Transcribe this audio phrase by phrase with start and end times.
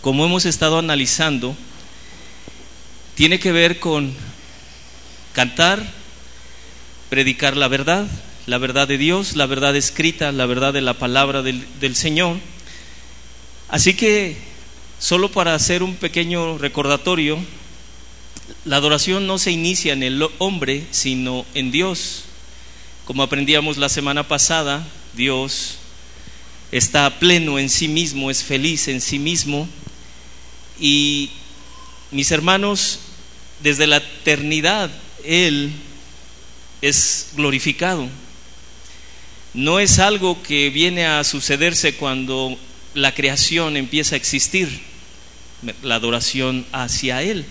[0.00, 1.56] como hemos estado analizando,
[3.14, 4.12] tiene que ver con
[5.32, 5.84] cantar,
[7.10, 8.06] predicar la verdad,
[8.46, 12.36] la verdad de Dios, la verdad escrita, la verdad de la palabra del, del Señor.
[13.68, 14.36] Así que,
[14.98, 17.38] solo para hacer un pequeño recordatorio,
[18.64, 22.24] la adoración no se inicia en el hombre, sino en Dios.
[23.04, 25.78] Como aprendíamos la semana pasada, Dios
[26.72, 29.68] está pleno en sí mismo, es feliz en sí mismo.
[30.78, 31.30] Y
[32.10, 33.00] mis hermanos,
[33.60, 34.90] desde la eternidad,
[35.24, 35.72] Él
[36.82, 38.08] es glorificado.
[39.54, 42.58] No es algo que viene a sucederse cuando
[42.94, 44.68] la creación empieza a existir,
[45.82, 47.46] la adoración hacia Él.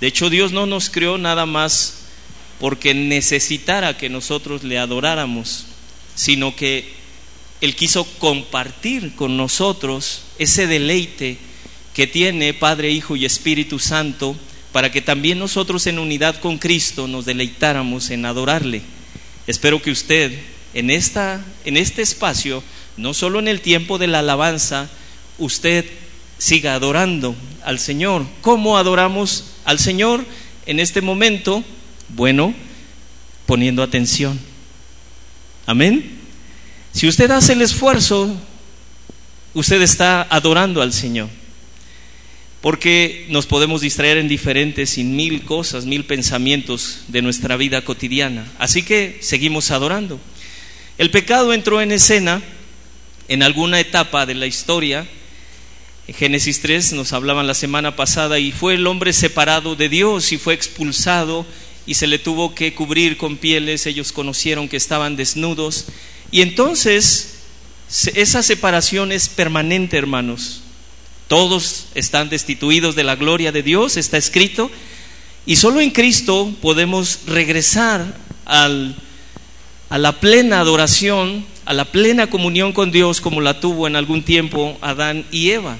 [0.00, 1.98] De hecho, Dios no nos creó nada más
[2.58, 5.66] porque necesitara que nosotros le adoráramos,
[6.14, 6.92] sino que
[7.60, 11.38] Él quiso compartir con nosotros ese deleite
[12.00, 14.34] que tiene Padre, Hijo y Espíritu Santo,
[14.72, 18.80] para que también nosotros en unidad con Cristo nos deleitáramos en adorarle.
[19.46, 20.32] Espero que usted
[20.72, 22.64] en, esta, en este espacio,
[22.96, 24.88] no solo en el tiempo de la alabanza,
[25.36, 25.84] usted
[26.38, 28.24] siga adorando al Señor.
[28.40, 30.24] ¿Cómo adoramos al Señor
[30.64, 31.62] en este momento?
[32.08, 32.54] Bueno,
[33.44, 34.40] poniendo atención.
[35.66, 36.18] Amén.
[36.94, 38.34] Si usted hace el esfuerzo,
[39.52, 41.28] usted está adorando al Señor.
[42.60, 48.50] Porque nos podemos distraer en diferentes y mil cosas, mil pensamientos de nuestra vida cotidiana.
[48.58, 50.20] Así que seguimos adorando.
[50.98, 52.42] El pecado entró en escena
[53.28, 55.06] en alguna etapa de la historia.
[56.06, 60.32] En Génesis 3 nos hablaban la semana pasada y fue el hombre separado de Dios
[60.32, 61.46] y fue expulsado
[61.86, 63.86] y se le tuvo que cubrir con pieles.
[63.86, 65.86] Ellos conocieron que estaban desnudos.
[66.30, 67.38] Y entonces
[68.14, 70.62] esa separación es permanente, hermanos.
[71.30, 74.68] Todos están destituidos de la gloria de Dios, está escrito.
[75.46, 78.96] Y solo en Cristo podemos regresar al
[79.90, 84.24] a la plena adoración, a la plena comunión con Dios como la tuvo en algún
[84.24, 85.78] tiempo Adán y Eva.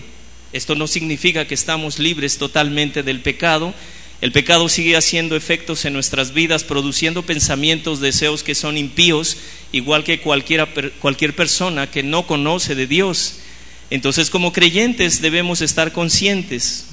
[0.52, 3.74] Esto no significa que estamos libres totalmente del pecado.
[4.20, 9.36] El pecado sigue haciendo efectos en nuestras vidas, produciendo pensamientos, deseos que son impíos,
[9.72, 10.68] igual que cualquiera,
[11.00, 13.40] cualquier persona que no conoce de Dios.
[13.90, 16.86] Entonces, como creyentes debemos estar conscientes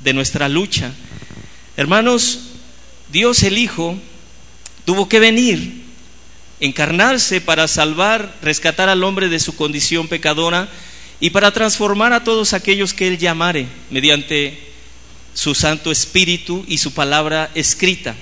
[0.00, 0.92] de nuestra lucha.
[1.76, 2.38] Hermanos,
[3.10, 3.96] Dios el Hijo
[4.84, 5.84] tuvo que venir
[6.60, 10.68] encarnarse para salvar, rescatar al hombre de su condición pecadora
[11.20, 14.58] y para transformar a todos aquellos que Él llamare mediante
[15.34, 18.14] su Santo Espíritu y su palabra escrita.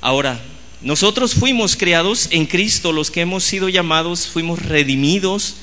[0.00, 0.40] Ahora,
[0.80, 5.56] nosotros fuimos creados en Cristo, los que hemos sido llamados, fuimos redimidos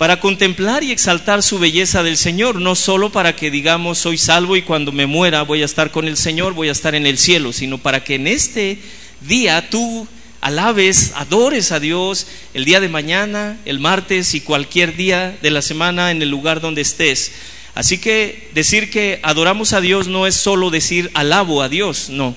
[0.00, 4.56] para contemplar y exaltar su belleza del Señor, no solo para que digamos soy salvo
[4.56, 7.18] y cuando me muera voy a estar con el Señor, voy a estar en el
[7.18, 8.78] cielo, sino para que en este
[9.20, 10.08] día tú
[10.40, 15.60] alabes, adores a Dios el día de mañana, el martes y cualquier día de la
[15.60, 17.32] semana en el lugar donde estés.
[17.74, 22.34] Así que decir que adoramos a Dios no es solo decir alabo a Dios, no.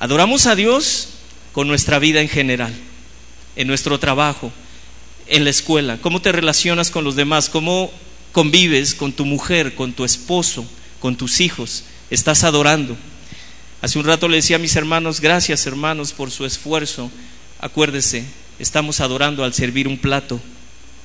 [0.00, 1.10] Adoramos a Dios
[1.52, 2.72] con nuestra vida en general,
[3.56, 4.50] en nuestro trabajo,
[5.28, 7.92] en la escuela, cómo te relacionas con los demás, cómo
[8.32, 10.66] convives con tu mujer, con tu esposo,
[11.00, 12.96] con tus hijos, estás adorando.
[13.80, 17.10] Hace un rato le decía a mis hermanos, gracias hermanos por su esfuerzo.
[17.60, 18.24] Acuérdese,
[18.58, 20.40] estamos adorando al servir un plato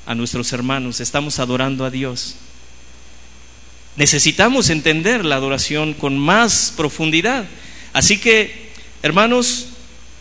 [0.05, 2.35] a nuestros hermanos, estamos adorando a Dios.
[3.95, 7.45] Necesitamos entender la adoración con más profundidad.
[7.93, 8.71] Así que,
[9.03, 9.67] hermanos,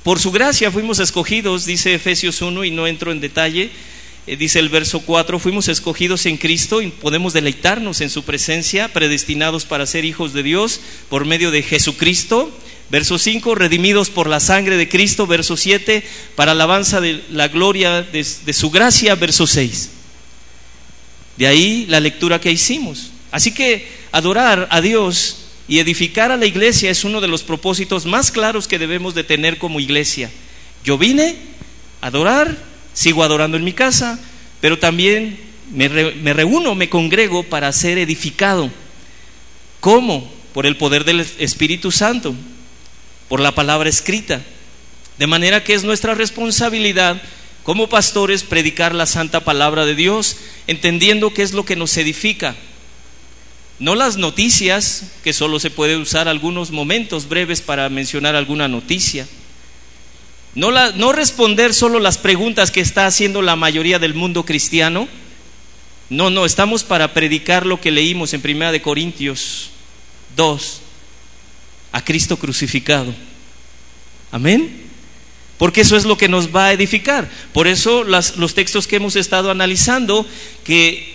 [0.03, 3.71] por su gracia fuimos escogidos, dice Efesios 1, y no entro en detalle,
[4.27, 8.93] eh, dice el verso 4, fuimos escogidos en Cristo y podemos deleitarnos en su presencia,
[8.93, 12.51] predestinados para ser hijos de Dios por medio de Jesucristo.
[12.91, 15.27] Verso 5, redimidos por la sangre de Cristo.
[15.27, 19.15] Verso 7, para alabanza de la gloria de, de su gracia.
[19.15, 19.91] Verso 6.
[21.39, 23.13] De ahí la lectura que hicimos.
[23.31, 28.07] Así que adorar a Dios y edificar a la iglesia es uno de los propósitos
[28.07, 30.31] más claros que debemos de tener como iglesia.
[30.85, 31.37] Yo vine
[32.01, 34.19] a adorar sigo adorando en mi casa,
[34.61, 35.39] pero también
[35.73, 38.71] me, reúno, me congrego para ser edificado.
[39.81, 40.33] ¿Cómo?
[40.53, 42.35] Por el poder del Espíritu Santo,
[43.29, 44.43] por la palabra escrita.
[45.19, 47.21] De manera que es nuestra responsabilidad
[47.63, 50.37] como pastores predicar la santa palabra de Dios,
[50.67, 52.57] entendiendo qué es lo que nos edifica.
[53.83, 59.27] No las noticias, que solo se puede usar algunos momentos breves para mencionar alguna noticia
[60.55, 65.09] no, no responder solo las preguntas que está haciendo la mayoría del mundo cristiano.
[66.11, 69.71] No, no, estamos para predicar lo que leímos en Primera de Corintios
[70.37, 70.81] 2,
[71.93, 73.15] a Cristo crucificado.
[74.31, 74.83] Amén.
[75.57, 77.31] Porque eso es lo que nos va a edificar.
[77.55, 80.27] Por eso los textos que hemos estado analizando,
[80.65, 81.12] que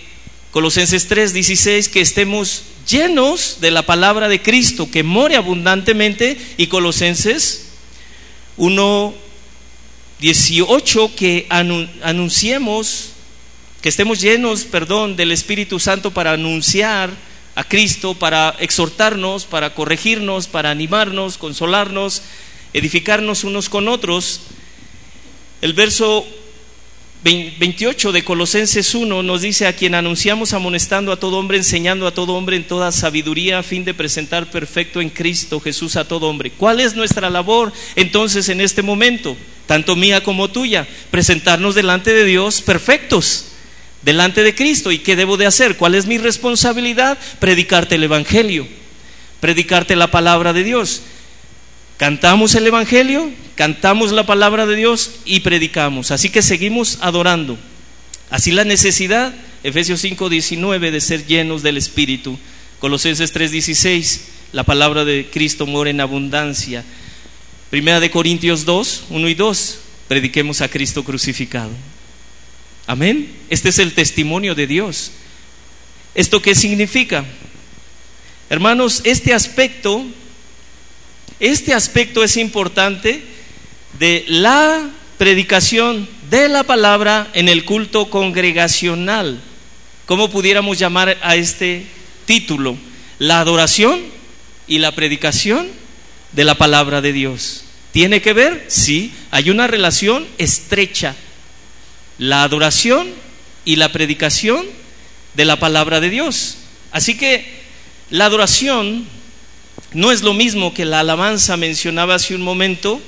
[0.50, 6.68] Colosenses 3, 16, que estemos llenos de la palabra de Cristo, que more abundantemente, y
[6.68, 7.68] Colosenses
[8.56, 9.14] 1,
[10.20, 13.10] 18, que anunciemos
[13.80, 17.10] que estemos llenos, perdón, del Espíritu Santo para anunciar
[17.54, 22.22] a Cristo, para exhortarnos, para corregirnos, para animarnos, consolarnos,
[22.72, 24.40] edificarnos unos con otros.
[25.60, 26.26] El verso
[27.58, 32.14] 28 de Colosenses 1 nos dice a quien anunciamos amonestando a todo hombre, enseñando a
[32.14, 36.28] todo hombre en toda sabiduría a fin de presentar perfecto en Cristo Jesús a todo
[36.28, 36.50] hombre.
[36.50, 39.36] ¿Cuál es nuestra labor entonces en este momento,
[39.66, 40.88] tanto mía como tuya?
[41.10, 43.46] Presentarnos delante de Dios perfectos
[44.02, 44.90] delante de Cristo.
[44.90, 45.76] ¿Y qué debo de hacer?
[45.76, 47.18] ¿Cuál es mi responsabilidad?
[47.40, 48.66] Predicarte el Evangelio,
[49.40, 51.02] predicarte la palabra de Dios.
[51.98, 56.12] Cantamos el Evangelio, cantamos la palabra de Dios y predicamos.
[56.12, 57.58] Así que seguimos adorando.
[58.30, 59.34] Así la necesidad,
[59.64, 62.38] Efesios 5:19, de ser llenos del Espíritu.
[62.78, 64.20] Colosenses 3:16,
[64.52, 66.84] la palabra de Cristo mora en abundancia.
[67.68, 71.70] Primera de Corintios 2, 1 y 2, prediquemos a Cristo crucificado.
[72.86, 73.28] Amén.
[73.50, 75.10] Este es el testimonio de Dios.
[76.14, 77.24] ¿Esto qué significa?
[78.50, 80.06] Hermanos, este aspecto,
[81.40, 83.22] este aspecto es importante
[83.98, 84.88] de la
[85.18, 89.40] predicación de la palabra en el culto congregacional.
[90.06, 91.86] ¿Cómo pudiéramos llamar a este
[92.26, 92.76] título?
[93.18, 94.00] La adoración
[94.66, 95.68] y la predicación
[96.32, 97.64] de la palabra de Dios.
[97.92, 98.64] ¿Tiene que ver?
[98.68, 101.14] Sí, hay una relación estrecha
[102.18, 103.08] la adoración
[103.64, 104.66] y la predicación
[105.34, 106.58] de la palabra de Dios.
[106.90, 107.44] Así que
[108.10, 109.06] la adoración
[109.92, 113.00] no es lo mismo que la alabanza mencionaba hace un momento.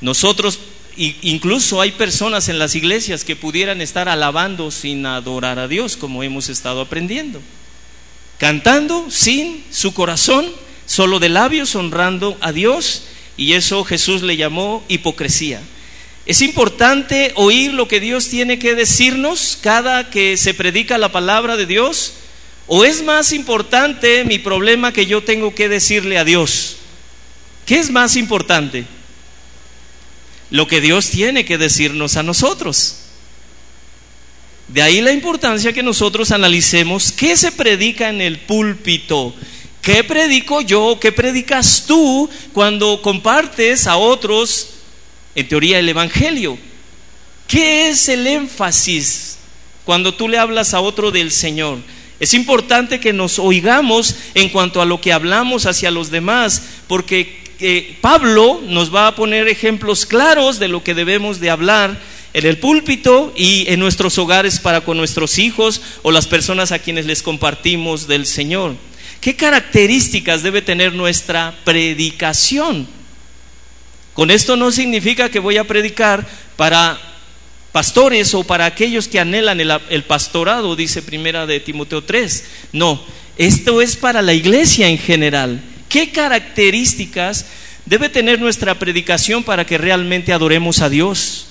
[0.00, 0.60] Nosotros,
[0.96, 6.22] incluso hay personas en las iglesias que pudieran estar alabando sin adorar a Dios, como
[6.22, 7.40] hemos estado aprendiendo.
[8.38, 10.46] Cantando sin su corazón,
[10.86, 13.04] solo de labios, honrando a Dios,
[13.36, 15.60] y eso Jesús le llamó hipocresía.
[16.26, 21.56] Es importante oír lo que Dios tiene que decirnos cada que se predica la palabra
[21.56, 22.14] de Dios.
[22.66, 26.76] ¿O es más importante mi problema que yo tengo que decirle a Dios?
[27.66, 28.84] ¿Qué es más importante?
[30.50, 32.96] Lo que Dios tiene que decirnos a nosotros.
[34.68, 39.34] De ahí la importancia que nosotros analicemos qué se predica en el púlpito.
[39.82, 40.98] ¿Qué predico yo?
[41.00, 44.74] ¿Qué predicas tú cuando compartes a otros
[45.34, 46.58] en teoría el Evangelio.
[47.46, 49.36] ¿Qué es el énfasis
[49.84, 51.78] cuando tú le hablas a otro del Señor?
[52.24, 57.44] Es importante que nos oigamos en cuanto a lo que hablamos hacia los demás, porque
[57.60, 62.00] eh, Pablo nos va a poner ejemplos claros de lo que debemos de hablar
[62.32, 66.78] en el púlpito y en nuestros hogares para con nuestros hijos o las personas a
[66.78, 68.74] quienes les compartimos del Señor.
[69.20, 72.88] ¿Qué características debe tener nuestra predicación?
[74.14, 76.26] Con esto no significa que voy a predicar
[76.56, 76.98] para
[77.74, 82.44] pastores o para aquellos que anhelan el, pastorado, dice primera de Timoteo 3.
[82.70, 83.02] No,
[83.36, 85.60] esto es para la iglesia en general.
[85.88, 87.46] ¿Qué características
[87.84, 91.46] debe tener nuestra predicación para que realmente adoremos a Dios?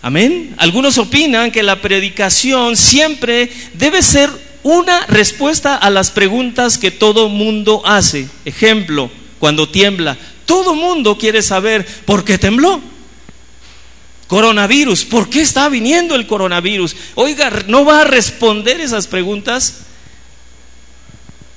[0.00, 0.54] Amén.
[0.56, 4.30] Algunos opinan que la predicación siempre debe ser
[4.62, 8.28] una respuesta a las preguntas que todo mundo hace.
[8.44, 10.16] Ejemplo, cuando tiembla,
[10.46, 12.80] todo mundo quiere saber por qué tembló.
[14.26, 16.96] Coronavirus, ¿por qué está viniendo el coronavirus?
[17.14, 19.82] Oiga, ¿no va a responder esas preguntas?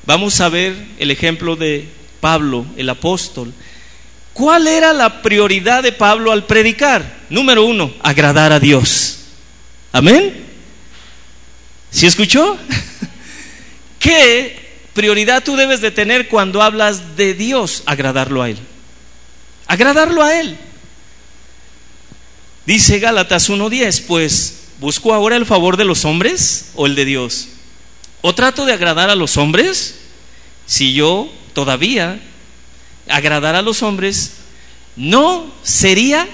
[0.05, 1.87] Vamos a ver el ejemplo de
[2.19, 3.53] Pablo, el apóstol.
[4.33, 7.17] ¿Cuál era la prioridad de Pablo al predicar?
[7.29, 9.19] Número uno, agradar a Dios.
[9.91, 10.45] Amén.
[11.89, 12.57] ¿Sí escuchó?
[13.99, 14.57] ¿Qué
[14.93, 17.83] prioridad tú debes de tener cuando hablas de Dios?
[17.87, 18.57] Agradarlo a Él.
[19.69, 20.57] Agradarlo a Él.
[22.65, 27.49] Dice Gálatas 1.10, pues ¿busco ahora el favor de los hombres o el de Dios?
[28.21, 29.99] ¿O trato de agradar a los hombres?
[30.65, 32.19] Si yo todavía
[33.07, 34.37] agradar a los hombres,
[34.95, 36.27] no sería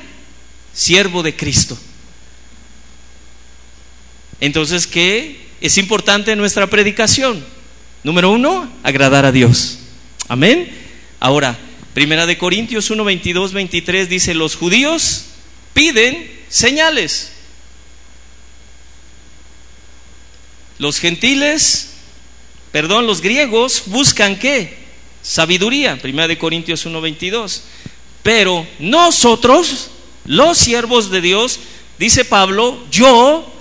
[0.73, 1.77] siervo de Cristo.
[4.39, 7.45] Entonces, ¿qué es importante en nuestra predicación?
[8.01, 9.79] Número uno, agradar a Dios.
[10.29, 10.73] Amén.
[11.19, 11.59] Ahora,
[11.95, 15.27] Primera de Corintios 1, 22, 23 dice, los judíos
[15.73, 17.31] piden señales.
[20.77, 21.91] Los gentiles,
[22.73, 24.77] perdón, los griegos buscan qué?
[25.21, 25.95] Sabiduría.
[25.95, 27.63] Primera de Corintios 1, 22.
[28.23, 29.91] Pero nosotros,
[30.25, 31.61] los siervos de Dios,
[31.97, 33.53] dice Pablo, yo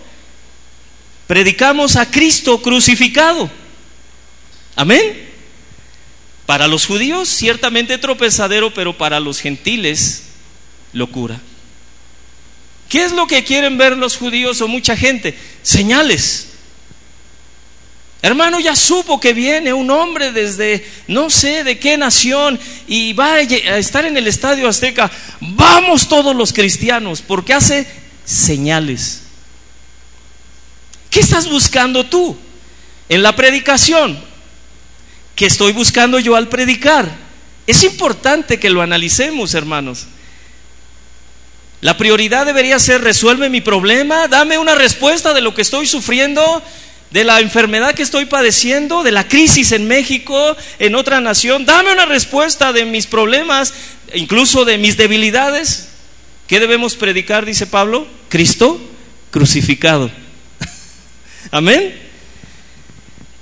[1.28, 3.48] predicamos a Cristo crucificado.
[4.74, 5.23] Amén.
[6.46, 10.24] Para los judíos ciertamente tropezadero, pero para los gentiles
[10.92, 11.40] locura.
[12.88, 15.36] ¿Qué es lo que quieren ver los judíos o mucha gente?
[15.62, 16.48] Señales.
[18.24, 23.34] Hermano, ya supo que viene un hombre desde no sé de qué nación y va
[23.34, 25.10] a estar en el estadio azteca.
[25.40, 27.86] Vamos todos los cristianos, porque hace
[28.24, 29.24] señales.
[31.10, 32.36] ¿Qué estás buscando tú
[33.08, 34.18] en la predicación?
[35.34, 37.10] ¿Qué estoy buscando yo al predicar?
[37.66, 40.06] Es importante que lo analicemos, hermanos.
[41.80, 46.62] La prioridad debería ser resuelve mi problema, dame una respuesta de lo que estoy sufriendo,
[47.10, 51.92] de la enfermedad que estoy padeciendo, de la crisis en México, en otra nación, dame
[51.92, 53.74] una respuesta de mis problemas,
[54.14, 55.88] incluso de mis debilidades.
[56.46, 58.06] ¿Qué debemos predicar, dice Pablo?
[58.28, 58.80] Cristo
[59.30, 60.10] crucificado.
[61.50, 62.03] Amén.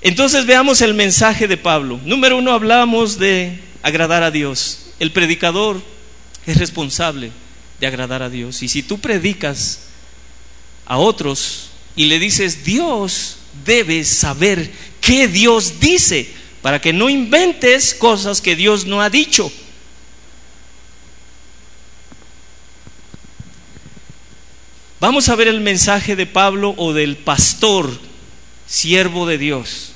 [0.03, 2.01] Entonces veamos el mensaje de Pablo.
[2.05, 4.91] Número uno, hablamos de agradar a Dios.
[4.99, 5.81] El predicador
[6.45, 7.31] es responsable
[7.79, 8.63] de agradar a Dios.
[8.63, 9.85] Y si tú predicas
[10.87, 16.29] a otros y le dices, Dios debe saber qué Dios dice,
[16.63, 19.53] para que no inventes cosas que Dios no ha dicho.
[24.99, 27.91] Vamos a ver el mensaje de Pablo o del pastor,
[28.67, 29.92] siervo de Dios.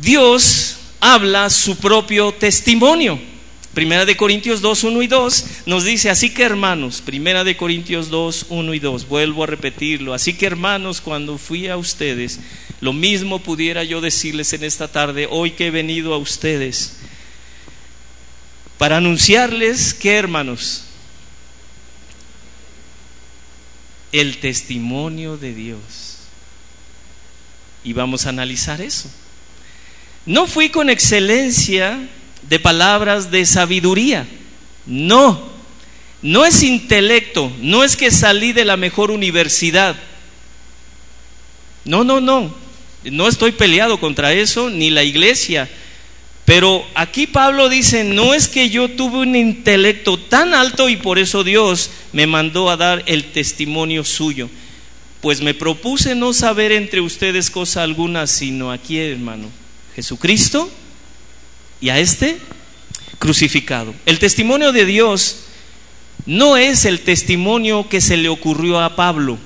[0.00, 3.20] Dios habla su propio testimonio.
[3.74, 8.10] Primera de Corintios 2, 1 y 2 nos dice, así que hermanos, Primera de Corintios
[8.10, 12.40] 2, 1 y 2, vuelvo a repetirlo, así que hermanos, cuando fui a ustedes,
[12.80, 16.96] lo mismo pudiera yo decirles en esta tarde, hoy que he venido a ustedes,
[18.76, 20.86] para anunciarles que hermanos,
[24.10, 26.16] el testimonio de Dios.
[27.84, 29.08] Y vamos a analizar eso.
[30.26, 31.98] No fui con excelencia
[32.48, 34.26] de palabras de sabiduría.
[34.86, 35.50] No,
[36.22, 39.96] no es intelecto, no es que salí de la mejor universidad.
[41.84, 42.54] No, no, no,
[43.04, 45.68] no estoy peleado contra eso, ni la iglesia.
[46.44, 51.18] Pero aquí Pablo dice, no es que yo tuve un intelecto tan alto y por
[51.18, 54.50] eso Dios me mandó a dar el testimonio suyo.
[55.20, 59.48] Pues me propuse no saber entre ustedes cosa alguna, sino aquí, hermano,
[60.00, 60.70] Jesucristo
[61.78, 62.38] y a este
[63.18, 63.94] crucificado.
[64.06, 65.40] El testimonio de Dios
[66.24, 69.36] no es el testimonio que se le ocurrió a Pablo,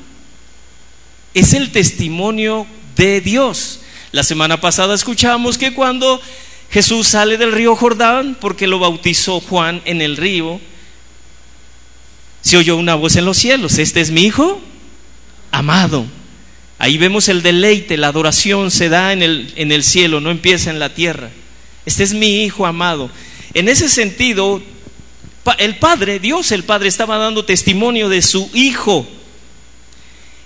[1.34, 3.80] es el testimonio de Dios.
[4.12, 6.22] La semana pasada escuchamos que cuando
[6.70, 10.60] Jesús sale del río Jordán, porque lo bautizó Juan en el río,
[12.42, 14.60] se oyó una voz en los cielos, este es mi hijo
[15.50, 16.06] amado.
[16.84, 20.68] Ahí vemos el deleite, la adoración se da en el, en el cielo, no empieza
[20.68, 21.30] en la tierra.
[21.86, 23.10] Este es mi Hijo amado.
[23.54, 24.60] En ese sentido,
[25.56, 29.08] el Padre, Dios el Padre, estaba dando testimonio de su Hijo.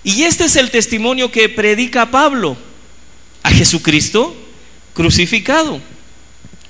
[0.05, 2.55] Y este es el testimonio que predica Pablo
[3.43, 4.33] a Jesucristo
[4.93, 5.81] crucificado.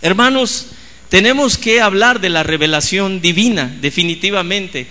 [0.01, 0.69] Hermanos,
[1.09, 4.87] tenemos que hablar de la revelación divina, definitivamente.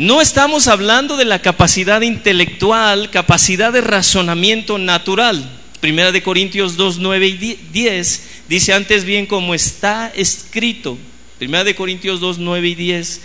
[0.00, 5.60] No estamos hablando de la capacidad intelectual, capacidad de razonamiento natural.
[5.80, 10.96] Primera de Corintios 2, 9 y 10 dice antes bien como está escrito.
[11.38, 13.20] Primera de Corintios 2, 9 y 10.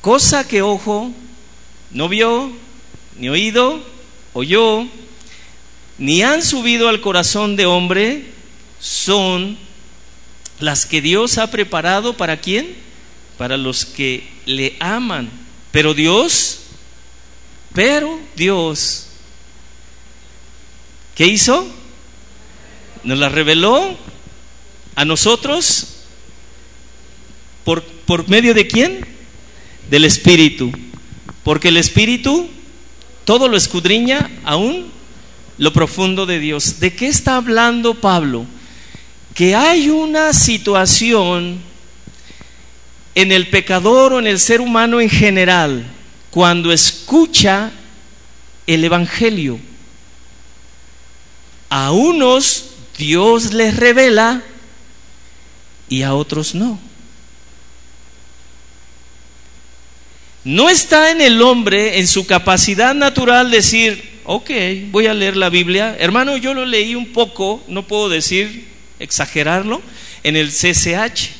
[0.00, 1.10] Cosa que ojo
[1.90, 2.52] no vio,
[3.18, 3.84] ni oído,
[4.32, 4.86] oyó,
[5.98, 8.26] ni han subido al corazón de hombre,
[8.78, 9.58] son
[10.60, 12.85] las que Dios ha preparado para quién?
[13.38, 15.30] Para los que le aman.
[15.70, 16.60] Pero Dios,
[17.74, 19.06] pero Dios
[21.16, 21.66] ¿Qué hizo?
[23.02, 23.96] Nos la reveló
[24.94, 25.86] a nosotros
[27.64, 29.00] por, por medio de quién?
[29.88, 30.70] Del Espíritu.
[31.42, 32.50] Porque el Espíritu
[33.24, 34.88] todo lo escudriña aún
[35.56, 36.80] lo profundo de Dios.
[36.80, 38.44] ¿De qué está hablando Pablo?
[39.34, 41.60] Que hay una situación
[43.16, 45.84] en el pecador o en el ser humano en general
[46.30, 47.72] cuando escucha
[48.66, 49.58] el Evangelio
[51.70, 52.66] a unos
[52.98, 54.42] Dios les revela
[55.88, 56.78] y a otros no.
[60.44, 64.50] No está en el hombre, en su capacidad natural, decir, ok,
[64.90, 65.96] voy a leer la Biblia.
[65.98, 68.68] Hermano, yo lo leí un poco, no puedo decir,
[68.98, 69.82] exagerarlo,
[70.22, 71.35] en el CCH.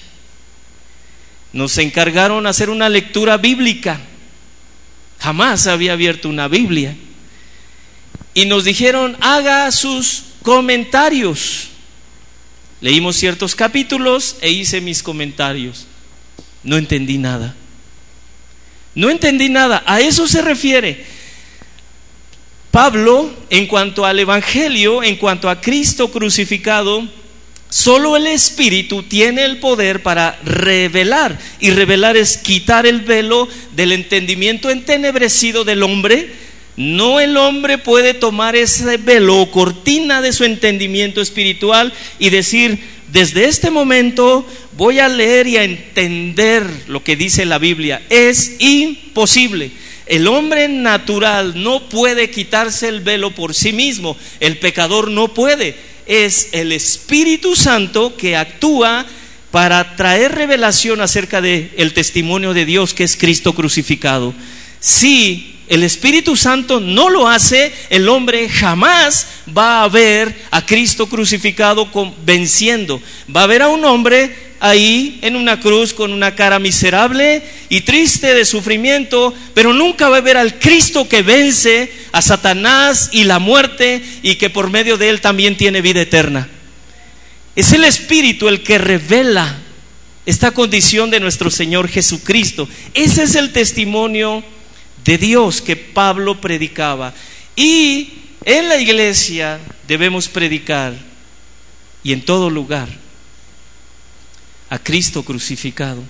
[1.56, 3.98] Nos encargaron hacer una lectura bíblica.
[5.18, 6.94] Jamás había abierto una Biblia.
[8.34, 11.68] Y nos dijeron, haga sus comentarios.
[12.82, 15.86] Leímos ciertos capítulos e hice mis comentarios.
[16.62, 17.54] No entendí nada.
[18.94, 19.82] No entendí nada.
[19.86, 21.06] A eso se refiere.
[22.70, 27.08] Pablo, en cuanto al Evangelio, en cuanto a Cristo crucificado,
[27.68, 31.38] solo el Espíritu tiene el poder para revelar.
[31.60, 36.30] Y revelar es quitar el velo del entendimiento entenebrecido del hombre.
[36.76, 42.78] No el hombre puede tomar ese velo o cortina de su entendimiento espiritual y decir,
[43.12, 44.46] desde este momento
[44.76, 48.02] voy a leer y a entender lo que dice la Biblia.
[48.10, 49.70] Es imposible.
[50.06, 54.16] El hombre natural no puede quitarse el velo por sí mismo.
[54.38, 55.74] El pecador no puede.
[56.06, 59.06] Es el Espíritu Santo que actúa
[59.50, 64.34] para traer revelación acerca del el testimonio de Dios que es Cristo crucificado.
[65.68, 71.88] El Espíritu Santo no lo hace, el hombre jamás va a ver a Cristo crucificado
[72.24, 73.02] venciendo.
[73.34, 77.80] Va a ver a un hombre ahí en una cruz con una cara miserable y
[77.80, 83.24] triste de sufrimiento, pero nunca va a ver al Cristo que vence a Satanás y
[83.24, 86.48] la muerte y que por medio de él también tiene vida eterna.
[87.56, 89.58] Es el Espíritu el que revela
[90.26, 92.68] esta condición de nuestro Señor Jesucristo.
[92.94, 94.44] Ese es el testimonio
[95.06, 97.14] de Dios que Pablo predicaba.
[97.54, 98.12] Y
[98.44, 100.94] en la iglesia debemos predicar
[102.02, 102.88] y en todo lugar
[104.68, 106.02] a Cristo crucificado.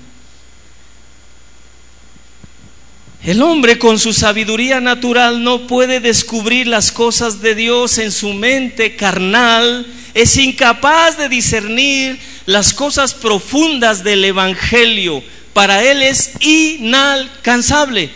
[3.23, 8.33] El hombre con su sabiduría natural no puede descubrir las cosas de Dios en su
[8.35, 15.23] mente carnal, es incapaz de discernir las cosas profundas del Evangelio.
[15.53, 18.11] Para él es inalcanzable.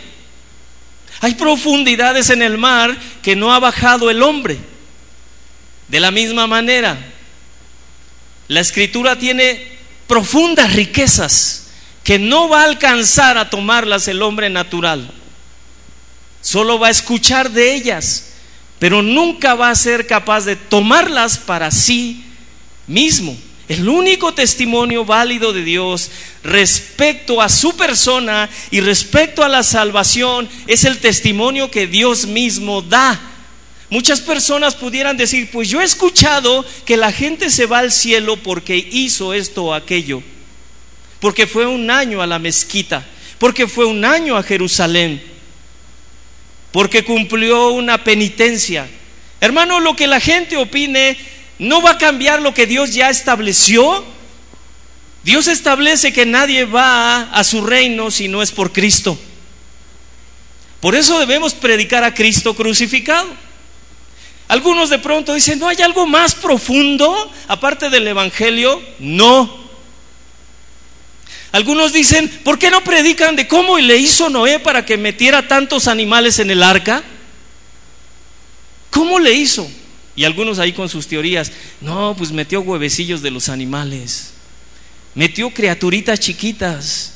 [1.21, 4.57] Hay profundidades en el mar que no ha bajado el hombre.
[5.87, 6.97] De la misma manera,
[8.47, 11.67] la escritura tiene profundas riquezas
[12.03, 15.11] que no va a alcanzar a tomarlas el hombre natural.
[16.41, 18.31] Solo va a escuchar de ellas,
[18.79, 22.25] pero nunca va a ser capaz de tomarlas para sí
[22.87, 23.37] mismo.
[23.71, 26.11] El único testimonio válido de Dios
[26.43, 32.81] respecto a su persona y respecto a la salvación es el testimonio que Dios mismo
[32.81, 33.31] da
[33.89, 38.37] Muchas personas pudieran decir, pues yo he escuchado que la gente se va al cielo
[38.37, 40.23] porque hizo esto o aquello,
[41.19, 43.05] porque fue un año a la mezquita,
[43.37, 45.21] porque fue un año a Jerusalén,
[46.71, 48.87] porque cumplió una penitencia.
[49.41, 51.17] Hermano, lo que la gente opine
[51.61, 54.03] no va a cambiar lo que Dios ya estableció.
[55.23, 59.15] Dios establece que nadie va a su reino si no es por Cristo.
[60.79, 63.29] Por eso debemos predicar a Cristo crucificado.
[64.47, 68.81] Algunos de pronto dicen, ¿no hay algo más profundo aparte del Evangelio?
[68.97, 69.61] No.
[71.51, 75.87] Algunos dicen, ¿por qué no predican de cómo le hizo Noé para que metiera tantos
[75.87, 77.03] animales en el arca?
[78.89, 79.69] ¿Cómo le hizo?
[80.21, 84.33] Y algunos ahí con sus teorías, no, pues metió huevecillos de los animales,
[85.15, 87.13] metió criaturitas chiquitas.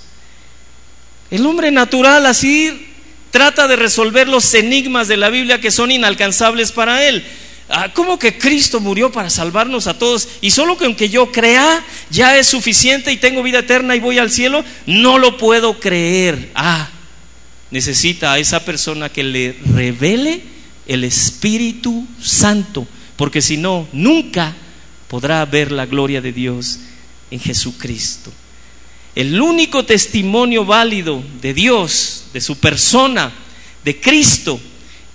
[1.29, 2.87] El hombre natural así
[3.29, 7.23] trata de resolver los enigmas de la Biblia que son inalcanzables para él.
[7.69, 10.27] Ah, ¿Cómo que Cristo murió para salvarnos a todos?
[10.41, 14.17] Y solo que aunque yo crea, ya es suficiente y tengo vida eterna y voy
[14.17, 16.49] al cielo, no lo puedo creer.
[16.55, 16.89] Ah,
[17.69, 20.54] necesita a esa persona que le revele
[20.87, 24.53] el Espíritu Santo, porque si no, nunca
[25.07, 26.79] podrá ver la gloria de Dios
[27.31, 28.31] en Jesucristo.
[29.15, 33.31] El único testimonio válido de Dios, de su persona,
[33.83, 34.59] de Cristo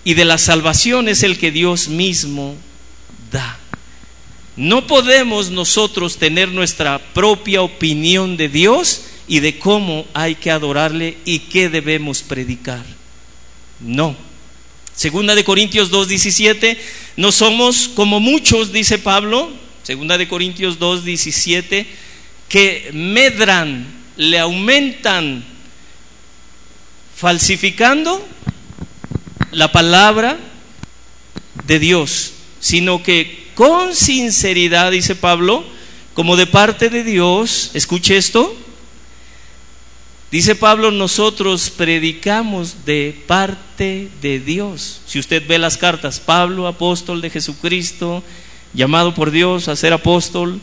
[0.04, 2.54] y de la salvación es el que Dios mismo
[3.30, 3.58] da.
[4.56, 11.18] No podemos nosotros tener nuestra propia opinión de Dios y de cómo hay que adorarle
[11.24, 12.84] y qué debemos predicar.
[13.80, 14.29] No.
[15.00, 16.76] Segunda de Corintios 2:17,
[17.16, 19.50] no somos como muchos, dice Pablo,
[19.82, 21.86] segunda de Corintios 2:17
[22.50, 23.86] que medran,
[24.18, 25.42] le aumentan,
[27.16, 28.22] falsificando
[29.52, 30.38] la palabra
[31.66, 35.64] de Dios, sino que con sinceridad, dice Pablo,
[36.12, 38.54] como de parte de Dios, escuche esto,
[40.30, 45.00] Dice Pablo, nosotros predicamos de parte de Dios.
[45.06, 48.22] Si usted ve las cartas, Pablo, apóstol de Jesucristo,
[48.72, 50.60] llamado por Dios a ser apóstol.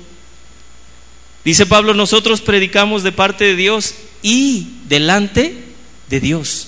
[1.44, 5.66] Dice Pablo, nosotros predicamos de parte de Dios y delante
[6.10, 6.68] de Dios.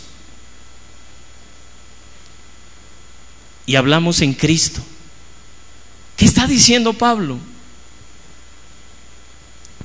[3.65, 4.81] Y hablamos en Cristo.
[6.17, 7.37] ¿Qué está diciendo Pablo?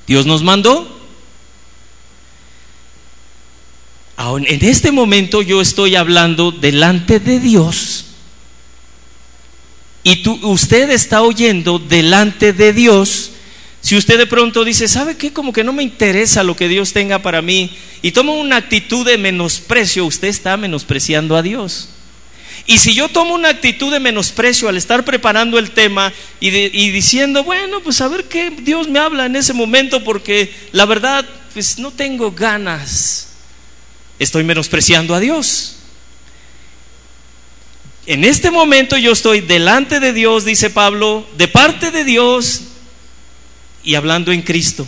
[0.08, 1.03] Dios nos mandó.
[4.16, 8.06] En este momento yo estoy hablando delante de Dios.
[10.02, 13.32] Y tú, usted está oyendo delante de Dios.
[13.80, 15.32] Si usted de pronto dice, ¿sabe qué?
[15.32, 17.70] Como que no me interesa lo que Dios tenga para mí.
[18.02, 21.88] Y toma una actitud de menosprecio, usted está menospreciando a Dios.
[22.66, 27.44] Y si yo tomo una actitud de menosprecio al estar preparando el tema y, diciendo,
[27.44, 31.78] bueno, pues a ver qué Dios me habla en ese momento, porque la verdad, pues
[31.78, 33.33] no tengo ganas,
[34.18, 35.76] estoy menospreciando a Dios.
[38.06, 42.62] En este momento yo estoy delante de Dios, dice Pablo, de parte de Dios
[43.82, 44.86] y hablando en Cristo.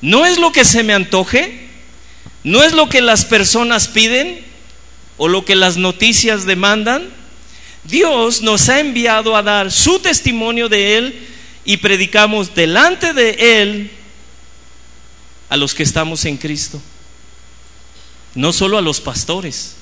[0.00, 1.68] No es lo que se me antoje,
[2.44, 4.46] no es lo que las personas piden,
[5.18, 7.10] o lo que las noticias demandan,
[7.84, 11.26] Dios nos ha enviado a dar su testimonio de Él
[11.64, 13.90] y predicamos delante de Él
[15.50, 16.80] a los que estamos en Cristo,
[18.38, 19.74] no solo a los pastores.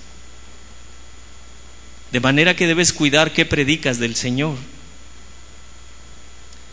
[2.11, 4.57] De manera que debes cuidar qué predicas del Señor.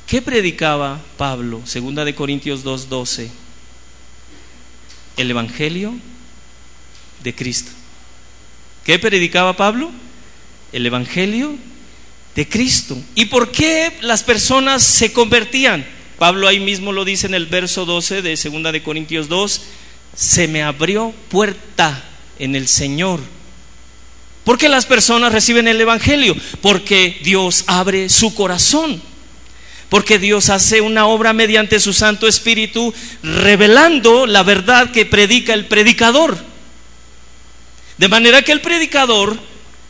[0.08, 1.62] ¿Qué predicaba Pablo?
[1.66, 3.30] Segunda de Corintios 2:12.
[5.18, 5.94] El evangelio
[7.22, 7.72] de Cristo.
[8.86, 9.92] ¿Qué predicaba Pablo?
[10.72, 11.54] El Evangelio
[12.34, 12.98] de Cristo.
[13.14, 15.86] ¿Y por qué las personas se convertían?
[16.18, 19.62] Pablo ahí mismo lo dice en el verso 12 de 2 de Corintios 2,
[20.16, 22.04] se me abrió puerta
[22.40, 23.20] en el Señor.
[24.44, 26.36] ¿Por qué las personas reciben el Evangelio?
[26.62, 29.02] Porque Dios abre su corazón.
[29.90, 35.68] Porque Dios hace una obra mediante su Santo Espíritu, revelando la verdad que predica el
[35.68, 36.38] predicador.
[37.98, 39.38] De manera que el predicador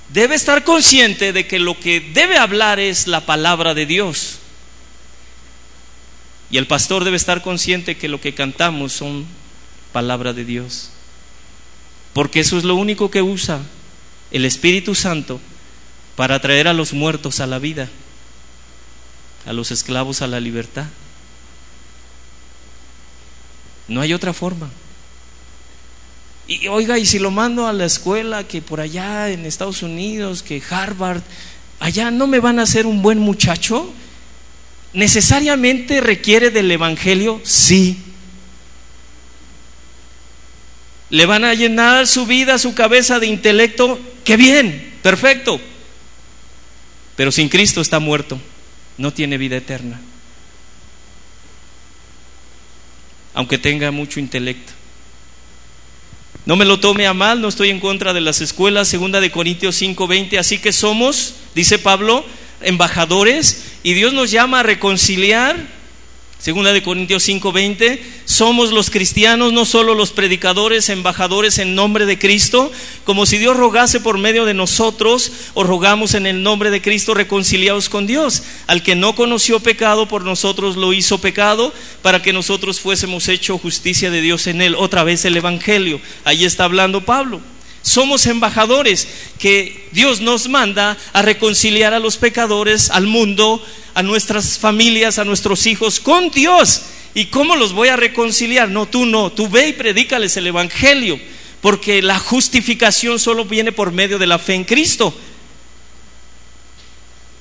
[0.09, 4.39] debe estar consciente de que lo que debe hablar es la palabra de Dios.
[6.51, 9.25] Y el pastor debe estar consciente que lo que cantamos son
[9.93, 10.89] palabra de Dios.
[12.11, 13.61] Porque eso es lo único que usa
[14.31, 15.39] el Espíritu Santo
[16.15, 17.87] para traer a los muertos a la vida,
[19.45, 20.85] a los esclavos a la libertad.
[23.87, 24.69] No hay otra forma.
[26.47, 30.43] Y oiga, y si lo mando a la escuela que por allá en Estados Unidos,
[30.43, 31.21] que Harvard,
[31.79, 33.91] allá no me van a hacer un buen muchacho,
[34.93, 37.97] necesariamente requiere del Evangelio, sí.
[41.13, 45.61] Le van a llenar su vida, su cabeza de intelecto, qué bien, perfecto.
[47.15, 48.39] Pero sin Cristo está muerto,
[48.97, 50.01] no tiene vida eterna,
[53.35, 54.73] aunque tenga mucho intelecto.
[56.47, 59.29] No me lo tome a mal, no estoy en contra de las escuelas, segunda de
[59.29, 62.25] Corintios 5:20, así que somos, dice Pablo,
[62.61, 65.82] embajadores y Dios nos llama a reconciliar
[66.43, 72.19] Segunda de Corintios 5:20, somos los cristianos, no solo los predicadores, embajadores en nombre de
[72.19, 72.69] Cristo,
[73.05, 77.13] como si Dios rogase por medio de nosotros, o rogamos en el nombre de Cristo
[77.13, 78.43] reconciliados con Dios.
[78.67, 83.57] Al que no conoció pecado, por nosotros lo hizo pecado, para que nosotros fuésemos hecho
[83.57, 84.75] justicia de Dios en él.
[84.75, 87.39] Otra vez el Evangelio, ahí está hablando Pablo.
[87.83, 94.57] Somos embajadores que Dios nos manda a reconciliar a los pecadores, al mundo, a nuestras
[94.57, 96.83] familias, a nuestros hijos con Dios.
[97.13, 98.69] ¿Y cómo los voy a reconciliar?
[98.69, 101.19] No, tú no, tú ve y predícales el Evangelio,
[101.59, 105.13] porque la justificación solo viene por medio de la fe en Cristo.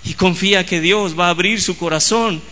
[0.04, 2.42] Y confía que Dios va a abrir su corazón,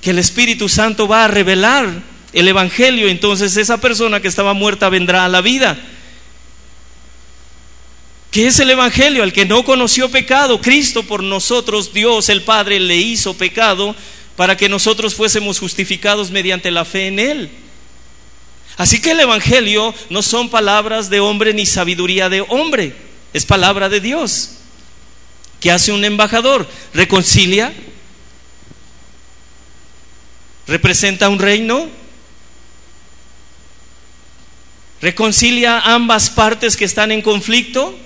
[0.00, 4.88] que el Espíritu Santo va a revelar el Evangelio, entonces esa persona que estaba muerta
[4.88, 5.78] vendrá a la vida.
[8.36, 9.22] ¿Qué es el Evangelio?
[9.22, 13.96] Al que no conoció pecado, Cristo por nosotros, Dios el Padre, le hizo pecado
[14.36, 17.50] para que nosotros fuésemos justificados mediante la fe en Él.
[18.76, 22.94] Así que el Evangelio no son palabras de hombre ni sabiduría de hombre,
[23.32, 24.50] es palabra de Dios.
[25.58, 26.68] ¿Qué hace un embajador?
[26.92, 27.72] Reconcilia,
[30.66, 31.88] representa un reino,
[35.00, 37.98] reconcilia ambas partes que están en conflicto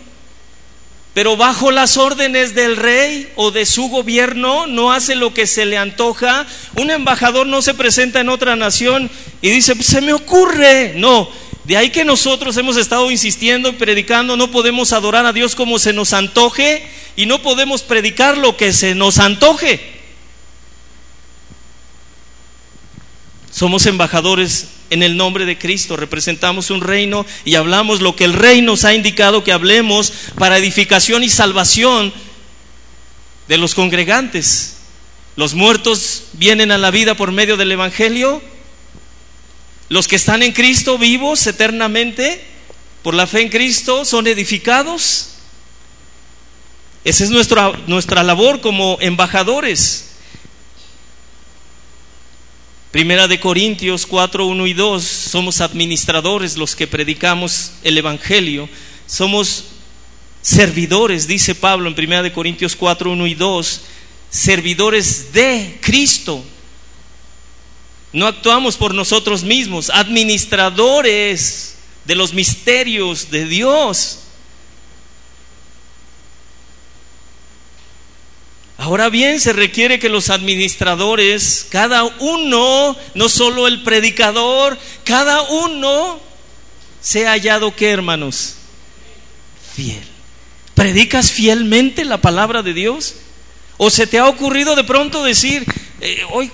[1.20, 5.66] pero bajo las órdenes del rey o de su gobierno no hace lo que se
[5.66, 6.46] le antoja.
[6.76, 9.10] Un embajador no se presenta en otra nación
[9.42, 10.94] y dice, se me ocurre.
[10.96, 11.28] No,
[11.64, 15.78] De ahí que nosotros hemos estado insistiendo y predicando, no podemos adorar a Dios como
[15.78, 19.99] se nos antoje y no podemos predicar lo que se nos antoje.
[23.52, 28.32] Somos embajadores en el nombre de Cristo, representamos un reino y hablamos lo que el
[28.32, 32.12] rey nos ha indicado que hablemos para edificación y salvación
[33.48, 34.76] de los congregantes.
[35.36, 38.42] Los muertos vienen a la vida por medio del Evangelio.
[39.88, 42.44] Los que están en Cristo vivos eternamente
[43.02, 45.30] por la fe en Cristo son edificados.
[47.04, 50.09] Esa es nuestra, nuestra labor como embajadores.
[52.90, 58.68] Primera de Corintios 4, 1 y 2, somos administradores los que predicamos el Evangelio,
[59.06, 59.66] somos
[60.42, 63.80] servidores, dice Pablo en Primera de Corintios 4, 1 y 2,
[64.28, 66.42] servidores de Cristo.
[68.12, 71.76] No actuamos por nosotros mismos, administradores
[72.06, 74.18] de los misterios de Dios.
[78.80, 86.18] Ahora bien, se requiere que los administradores, cada uno, no solo el predicador, cada uno
[87.02, 88.54] sea hallado que, hermanos,
[89.76, 90.00] fiel.
[90.74, 93.16] ¿Predicas fielmente la palabra de Dios?
[93.76, 95.66] ¿O se te ha ocurrido de pronto decir,
[96.00, 96.50] eh, hoy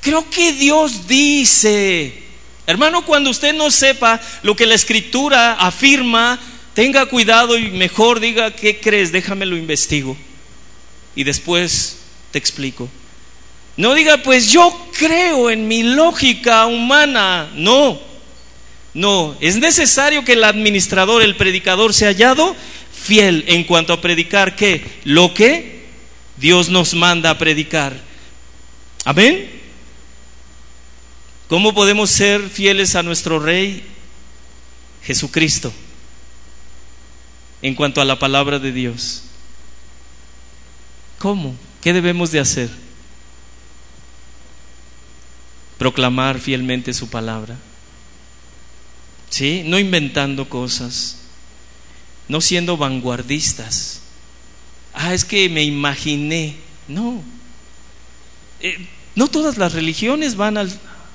[0.00, 2.22] creo que Dios dice,
[2.66, 6.40] hermano, cuando usted no sepa lo que la escritura afirma,
[6.72, 9.12] tenga cuidado y mejor diga, ¿qué crees?
[9.12, 10.16] Déjame lo investigo
[11.16, 11.98] y después
[12.30, 12.88] te explico.
[13.76, 17.50] No diga, pues yo creo en mi lógica humana.
[17.54, 17.98] No,
[18.94, 22.54] no, es necesario que el administrador, el predicador, sea hallado
[22.92, 25.84] fiel en cuanto a predicar que lo que
[26.36, 27.94] Dios nos manda a predicar.
[29.04, 29.50] Amén.
[31.48, 33.84] ¿Cómo podemos ser fieles a nuestro Rey
[35.04, 35.72] Jesucristo
[37.62, 39.25] en cuanto a la palabra de Dios?
[41.18, 41.54] ¿Cómo?
[41.80, 42.70] ¿Qué debemos de hacer?
[45.78, 47.56] Proclamar fielmente su palabra.
[49.30, 49.62] ¿Sí?
[49.64, 51.18] No inventando cosas,
[52.28, 54.00] no siendo vanguardistas.
[54.94, 56.56] Ah, es que me imaginé.
[56.88, 57.22] No.
[58.60, 60.68] Eh, no todas las religiones van al,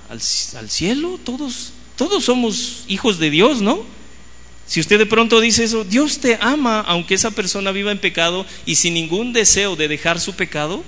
[0.10, 0.22] al,
[0.58, 3.86] al cielo, todos, todos somos hijos de Dios, ¿no?
[4.72, 8.46] Si usted de pronto dice eso, Dios te ama aunque esa persona viva en pecado
[8.66, 10.86] y sin ningún deseo de dejar su pecado,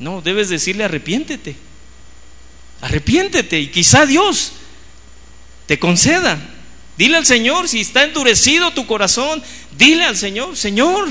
[0.00, 1.54] no, debes decirle arrepiéntete.
[2.80, 4.54] Arrepiéntete y quizá Dios
[5.66, 6.36] te conceda.
[6.98, 9.40] Dile al Señor, si está endurecido tu corazón,
[9.78, 11.08] dile al Señor, Señor,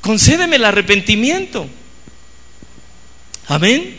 [0.00, 1.68] concédeme el arrepentimiento.
[3.48, 3.98] Amén.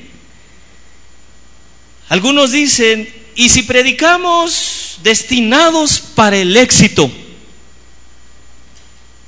[2.09, 7.11] Algunos dicen, y si predicamos destinados para el éxito.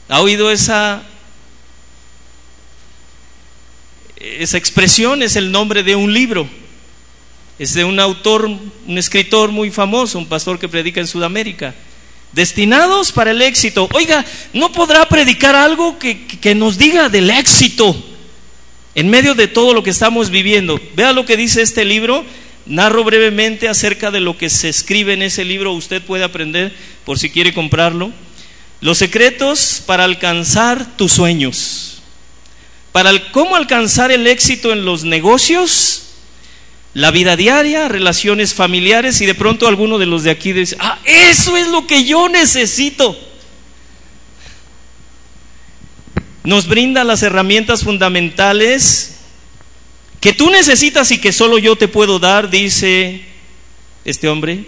[0.07, 1.03] ¿Ha oído esa,
[4.15, 5.21] esa expresión?
[5.21, 6.47] Es el nombre de un libro.
[7.59, 11.75] Es de un autor, un escritor muy famoso, un pastor que predica en Sudamérica.
[12.31, 13.89] Destinados para el éxito.
[13.93, 17.95] Oiga, ¿no podrá predicar algo que, que nos diga del éxito
[18.95, 20.79] en medio de todo lo que estamos viviendo?
[20.95, 22.23] Vea lo que dice este libro
[22.67, 26.73] Narro brevemente acerca de lo que se escribe en ese libro, usted puede aprender
[27.05, 28.11] por si quiere comprarlo.
[28.81, 32.01] Los secretos para alcanzar tus sueños.
[32.91, 36.03] Para cómo alcanzar el éxito en los negocios,
[36.93, 40.99] la vida diaria, relaciones familiares y de pronto alguno de los de aquí dice, ah,
[41.05, 43.17] eso es lo que yo necesito.
[46.43, 49.16] Nos brinda las herramientas fundamentales
[50.19, 53.21] que tú necesitas y que solo yo te puedo dar, dice
[54.03, 54.65] este hombre,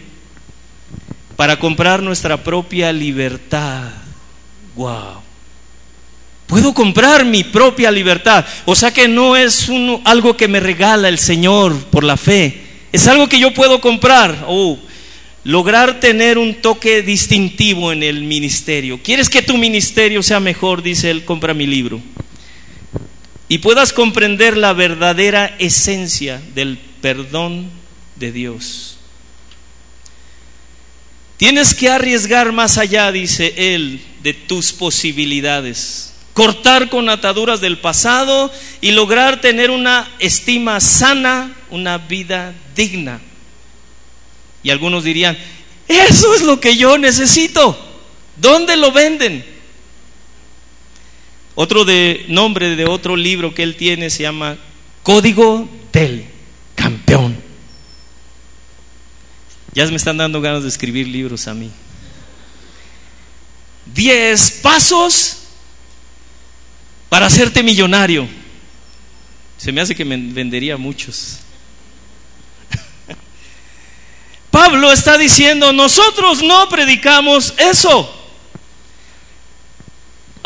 [1.35, 3.89] para comprar nuestra propia libertad.
[4.75, 5.21] Wow.
[6.45, 8.45] Puedo comprar mi propia libertad.
[8.65, 9.69] O sea que no es
[10.03, 12.61] algo que me regala el Señor por la fe.
[12.91, 14.45] Es algo que yo puedo comprar.
[14.47, 14.77] Oh,
[15.43, 18.99] lograr tener un toque distintivo en el ministerio.
[19.01, 20.81] ¿Quieres que tu ministerio sea mejor?
[20.81, 22.01] Dice él, compra mi libro
[23.49, 27.69] y puedas comprender la verdadera esencia del perdón
[28.15, 28.97] de Dios.
[31.37, 36.13] Tienes que arriesgar más allá, dice él, de tus posibilidades.
[36.33, 43.19] Cortar con ataduras del pasado y lograr tener una estima sana, una vida digna.
[44.61, 45.37] Y algunos dirían,
[45.87, 47.77] eso es lo que yo necesito.
[48.35, 49.43] ¿Dónde lo venden?
[51.61, 54.57] Otro de nombre de otro libro que él tiene se llama
[55.03, 56.23] Código del
[56.73, 57.35] Campeón.
[59.73, 61.69] Ya me están dando ganas de escribir libros a mí.
[63.87, 65.39] Diez pasos
[67.09, 68.25] para hacerte millonario.
[69.57, 71.39] Se me hace que me vendería muchos.
[74.49, 78.18] Pablo está diciendo, nosotros no predicamos eso.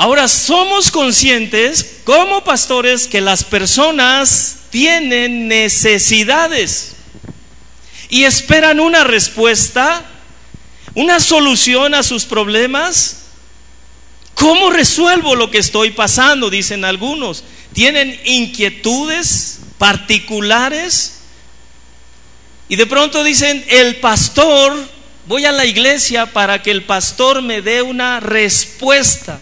[0.03, 6.97] Ahora somos conscientes como pastores que las personas tienen necesidades
[8.09, 10.03] y esperan una respuesta,
[10.93, 13.27] una solución a sus problemas.
[14.35, 16.49] ¿Cómo resuelvo lo que estoy pasando?
[16.49, 17.45] Dicen algunos.
[17.71, 21.21] Tienen inquietudes particulares
[22.67, 24.85] y de pronto dicen, el pastor,
[25.27, 29.39] voy a la iglesia para que el pastor me dé una respuesta.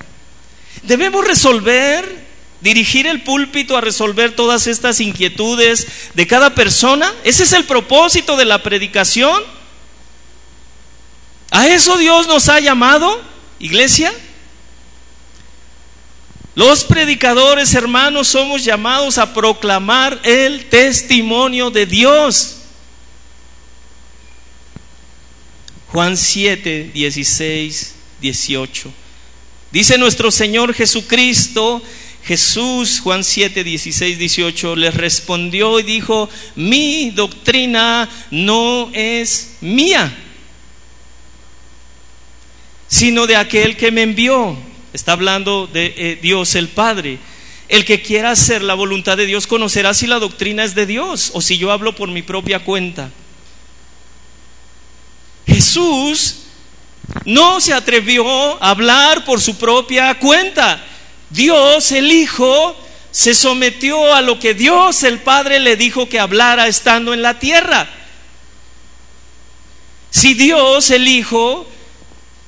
[0.83, 2.25] Debemos resolver,
[2.61, 7.13] dirigir el púlpito a resolver todas estas inquietudes de cada persona.
[7.23, 9.43] Ese es el propósito de la predicación.
[11.51, 13.21] ¿A eso Dios nos ha llamado,
[13.59, 14.11] iglesia?
[16.55, 22.57] Los predicadores, hermanos, somos llamados a proclamar el testimonio de Dios.
[25.87, 28.93] Juan 7, 16, 18.
[29.71, 31.81] Dice nuestro Señor Jesucristo,
[32.23, 40.13] Jesús, Juan 7, 16, 18, les respondió y dijo, mi doctrina no es mía,
[42.88, 44.57] sino de aquel que me envió.
[44.91, 47.17] Está hablando de eh, Dios el Padre.
[47.69, 51.31] El que quiera hacer la voluntad de Dios conocerá si la doctrina es de Dios
[51.34, 53.10] o si yo hablo por mi propia cuenta.
[55.47, 56.41] Jesús
[57.26, 60.84] no se atrevió a hablar por su propia cuenta.
[61.30, 62.76] Dios, el Hijo,
[63.12, 67.39] se sometió a lo que Dios, el Padre, le dijo que hablara estando en la
[67.39, 67.88] tierra.
[70.10, 71.67] Si Dios, el Hijo,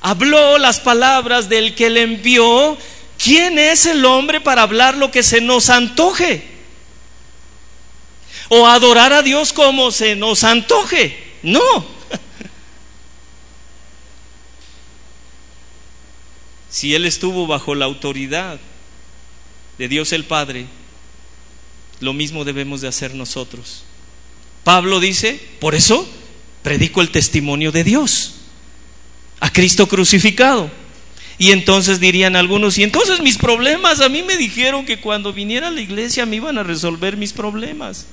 [0.00, 2.76] habló las palabras del que le envió,
[3.22, 6.46] ¿quién es el hombre para hablar lo que se nos antoje?
[8.48, 11.32] O adorar a Dios como se nos antoje.
[11.42, 11.93] No.
[16.74, 18.58] Si Él estuvo bajo la autoridad
[19.78, 20.66] de Dios el Padre,
[22.00, 23.84] lo mismo debemos de hacer nosotros.
[24.64, 26.04] Pablo dice, por eso
[26.64, 28.34] predico el testimonio de Dios,
[29.38, 30.68] a Cristo crucificado.
[31.38, 35.68] Y entonces dirían algunos, y entonces mis problemas, a mí me dijeron que cuando viniera
[35.68, 38.06] a la iglesia me iban a resolver mis problemas.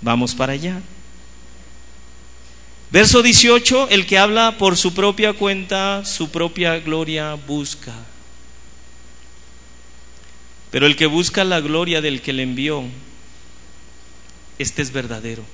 [0.00, 0.82] Vamos para allá.
[2.96, 7.92] Verso 18, el que habla por su propia cuenta, su propia gloria busca.
[10.70, 12.84] Pero el que busca la gloria del que le envió,
[14.58, 15.44] este es verdadero.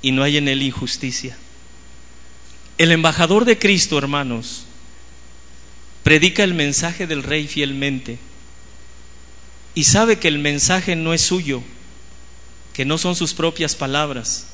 [0.00, 1.36] Y no hay en él injusticia.
[2.78, 4.64] El embajador de Cristo, hermanos,
[6.04, 8.18] predica el mensaje del rey fielmente
[9.74, 11.62] y sabe que el mensaje no es suyo,
[12.80, 14.46] que no son sus propias palabras.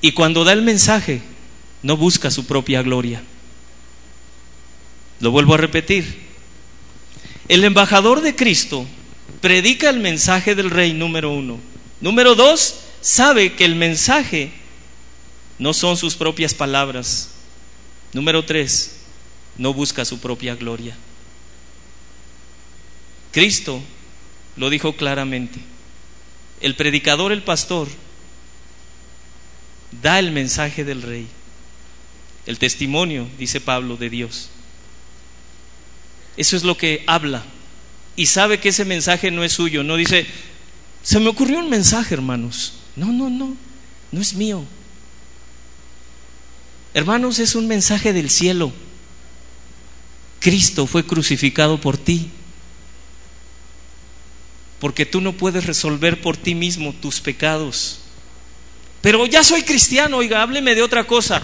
[0.00, 1.22] Y cuando da el mensaje,
[1.84, 3.22] no busca su propia gloria.
[5.20, 6.18] Lo vuelvo a repetir.
[7.46, 8.84] El embajador de Cristo
[9.40, 11.60] predica el mensaje del rey número uno.
[12.00, 14.50] Número dos, sabe que el mensaje
[15.60, 17.34] no son sus propias palabras.
[18.12, 18.96] Número tres,
[19.56, 20.96] no busca su propia gloria.
[23.30, 23.80] Cristo
[24.56, 25.60] lo dijo claramente
[26.60, 27.88] el predicador, el pastor,
[30.02, 31.26] da el mensaje del rey,
[32.46, 34.50] el testimonio, dice Pablo, de Dios.
[36.36, 37.44] Eso es lo que habla.
[38.16, 39.82] Y sabe que ese mensaje no es suyo.
[39.82, 40.26] No dice,
[41.02, 42.74] se me ocurrió un mensaje, hermanos.
[42.96, 43.56] No, no, no,
[44.10, 44.64] no es mío.
[46.92, 48.72] Hermanos, es un mensaje del cielo.
[50.40, 52.30] Cristo fue crucificado por ti
[54.84, 58.00] porque tú no puedes resolver por ti mismo tus pecados.
[59.00, 61.42] Pero ya soy cristiano, oiga, hábleme de otra cosa.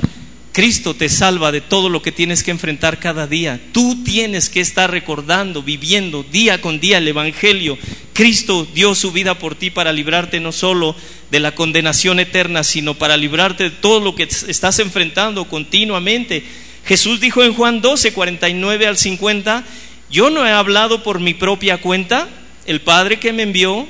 [0.53, 3.59] Cristo te salva de todo lo que tienes que enfrentar cada día.
[3.73, 7.79] Tú tienes que estar recordando, viviendo día con día el Evangelio.
[8.13, 10.95] Cristo dio su vida por ti para librarte no solo
[11.31, 16.45] de la condenación eterna, sino para librarte de todo lo que estás enfrentando continuamente.
[16.85, 19.65] Jesús dijo en Juan 12, 49 al 50,
[20.11, 22.29] yo no he hablado por mi propia cuenta,
[22.67, 23.87] el Padre que me envió,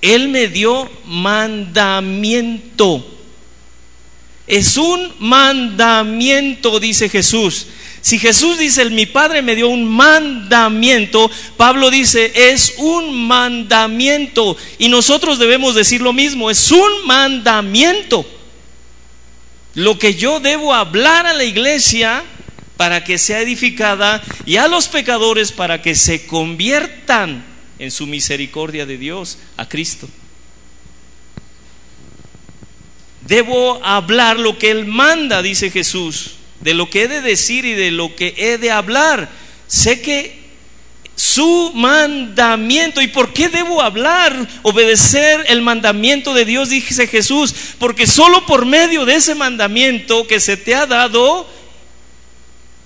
[0.00, 3.06] Él me dio mandamiento.
[4.46, 7.66] Es un mandamiento, dice Jesús.
[8.00, 14.56] Si Jesús dice, mi Padre me dio un mandamiento, Pablo dice, es un mandamiento.
[14.78, 18.26] Y nosotros debemos decir lo mismo, es un mandamiento.
[19.74, 22.24] Lo que yo debo hablar a la iglesia
[22.76, 27.51] para que sea edificada y a los pecadores para que se conviertan
[27.82, 30.08] en su misericordia de Dios a Cristo.
[33.26, 37.74] Debo hablar lo que Él manda, dice Jesús de lo que he de decir y
[37.74, 39.28] de lo que he de hablar.
[39.66, 40.40] Sé que
[41.16, 43.02] su mandamiento.
[43.02, 46.70] ¿Y por qué debo hablar, obedecer el mandamiento de Dios?
[46.70, 51.48] Dice Jesús, porque solo por medio de ese mandamiento que se te ha dado,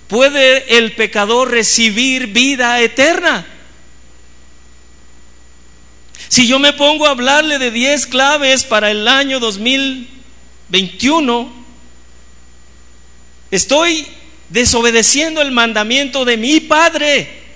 [0.08, 3.46] puede el pecador recibir vida eterna.
[6.28, 11.66] Si yo me pongo a hablarle de 10 claves para el año 2021,
[13.50, 14.06] Estoy
[14.48, 17.46] desobedeciendo el mandamiento de mi Padre.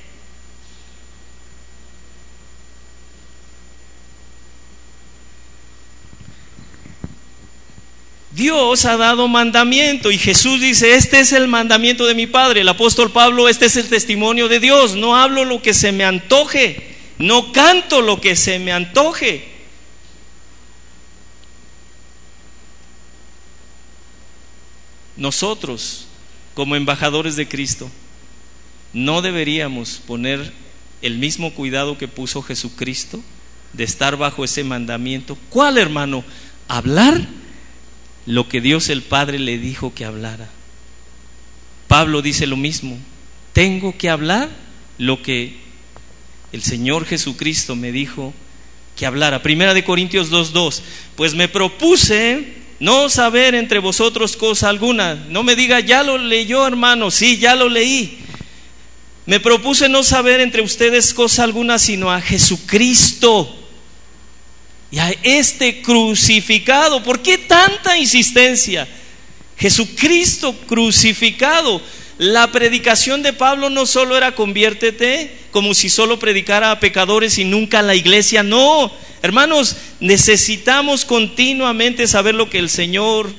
[8.33, 12.61] Dios ha dado mandamiento y Jesús dice, este es el mandamiento de mi Padre.
[12.61, 14.95] El apóstol Pablo, este es el testimonio de Dios.
[14.95, 16.90] No hablo lo que se me antoje,
[17.21, 19.61] no canto lo que se me antoje.
[25.21, 26.07] nosotros,
[26.55, 27.91] como embajadores de Cristo,
[28.93, 30.53] no deberíamos poner
[31.03, 33.23] el mismo cuidado que puso Jesucristo
[33.75, 35.37] de estar bajo ese mandamiento.
[35.51, 36.25] ¿Cuál, hermano?
[36.69, 37.29] Hablar
[38.27, 40.49] lo que Dios el Padre le dijo que hablara.
[41.87, 42.99] Pablo dice lo mismo.
[43.53, 44.49] Tengo que hablar
[44.97, 45.59] lo que
[46.53, 48.35] el Señor Jesucristo me dijo
[48.97, 49.43] que hablara.
[49.43, 50.81] Primera de Corintios 2.2.
[51.17, 55.15] Pues me propuse no saber entre vosotros cosa alguna.
[55.15, 58.19] No me diga, ya lo leyó hermano, sí, ya lo leí.
[59.27, 63.57] Me propuse no saber entre ustedes cosa alguna, sino a Jesucristo
[64.91, 67.03] y a este crucificado.
[67.03, 68.89] ¿Por qué tanta insistencia?
[69.57, 71.81] Jesucristo crucificado.
[72.21, 77.45] La predicación de Pablo no solo era conviértete, como si solo predicara a pecadores y
[77.45, 78.93] nunca a la iglesia, no.
[79.23, 83.33] Hermanos, necesitamos continuamente saber lo que el Señor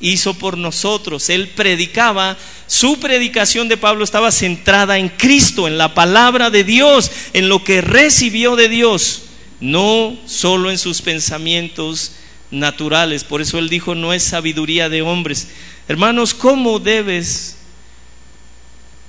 [0.00, 1.28] hizo por nosotros.
[1.28, 7.10] Él predicaba, su predicación de Pablo estaba centrada en Cristo, en la palabra de Dios,
[7.34, 9.24] en lo que recibió de Dios,
[9.60, 12.12] no solo en sus pensamientos
[12.50, 13.24] naturales.
[13.24, 15.48] Por eso él dijo, no es sabiduría de hombres.
[15.86, 17.58] Hermanos, ¿cómo debes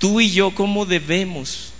[0.04, 1.72] tú y yo cómo debemos.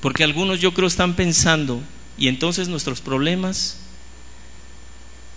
[0.00, 1.80] Porque algunos yo creo están pensando,
[2.16, 3.76] y entonces nuestros problemas,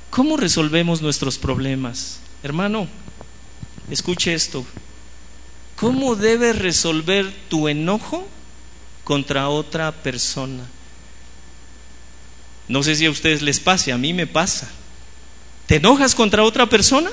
[0.09, 2.19] ¿cómo resolvemos nuestros problemas?
[2.41, 2.87] Hermano,
[3.91, 4.65] escuche esto.
[5.75, 8.27] ¿Cómo debes resolver tu enojo
[9.03, 10.63] contra otra persona?
[12.69, 14.67] No sé si a ustedes les pase, a mí me pasa.
[15.67, 17.11] ¿Te enojas contra otra persona?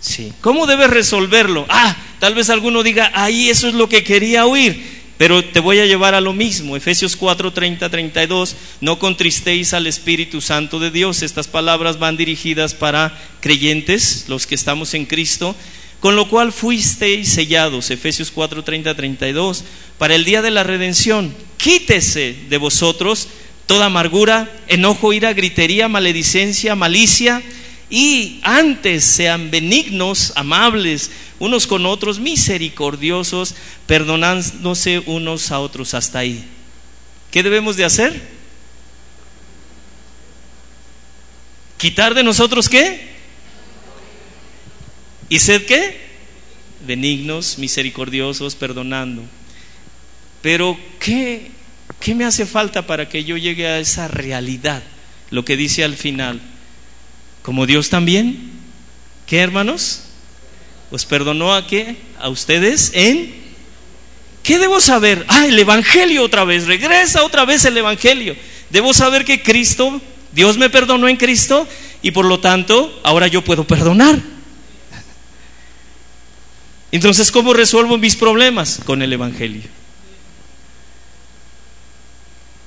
[0.00, 0.32] Sí.
[0.40, 1.66] ¿Cómo debes resolverlo?
[1.68, 4.96] Ah, tal vez alguno diga, ahí eso es lo que quería oír.
[5.18, 6.76] Pero te voy a llevar a lo mismo.
[6.76, 8.54] Efesios 4, 30, 32.
[8.82, 11.22] No contristéis al Espíritu Santo de Dios.
[11.22, 15.56] Estas palabras van dirigidas para creyentes, los que estamos en Cristo.
[16.00, 17.90] Con lo cual fuisteis sellados.
[17.90, 19.64] Efesios 4, 30, 32.
[19.96, 21.34] Para el día de la redención.
[21.56, 23.28] Quítese de vosotros
[23.66, 27.42] toda amargura, enojo, ira, gritería, maledicencia, malicia
[27.88, 33.54] y antes sean benignos, amables unos con otros, misericordiosos,
[33.86, 36.44] perdonándose unos a otros hasta ahí.
[37.30, 38.20] ¿Qué debemos de hacer?
[41.76, 43.14] ¿Quitar de nosotros qué?
[45.28, 46.06] ¿Y ser qué?
[46.86, 49.22] Benignos, misericordiosos, perdonando.
[50.42, 51.50] Pero ¿qué,
[52.00, 54.82] ¿qué me hace falta para que yo llegue a esa realidad?
[55.30, 56.40] Lo que dice al final
[57.46, 58.50] como Dios también,
[59.24, 60.00] ¿qué hermanos?
[60.90, 61.94] Pues perdonó a qué?
[62.18, 63.32] A ustedes en...
[64.42, 65.24] ¿Qué debo saber?
[65.28, 68.34] Ah, el Evangelio otra vez, regresa otra vez el Evangelio.
[68.70, 70.00] Debo saber que Cristo,
[70.32, 71.68] Dios me perdonó en Cristo
[72.02, 74.20] y por lo tanto ahora yo puedo perdonar.
[76.90, 78.80] Entonces, ¿cómo resuelvo mis problemas?
[78.84, 79.62] Con el Evangelio.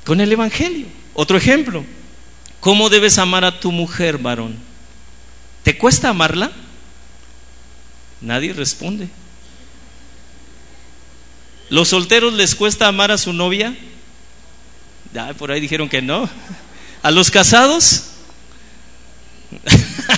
[0.06, 0.86] Con el Evangelio.
[1.16, 1.84] Otro ejemplo.
[2.62, 4.69] ¿Cómo debes amar a tu mujer, varón?
[5.64, 6.52] ¿Te cuesta amarla?
[8.22, 9.10] Nadie responde.
[11.70, 13.76] ¿Los solteros les cuesta amar a su novia?
[15.38, 16.30] por ahí dijeron que no.
[17.02, 18.06] ¿A los casados?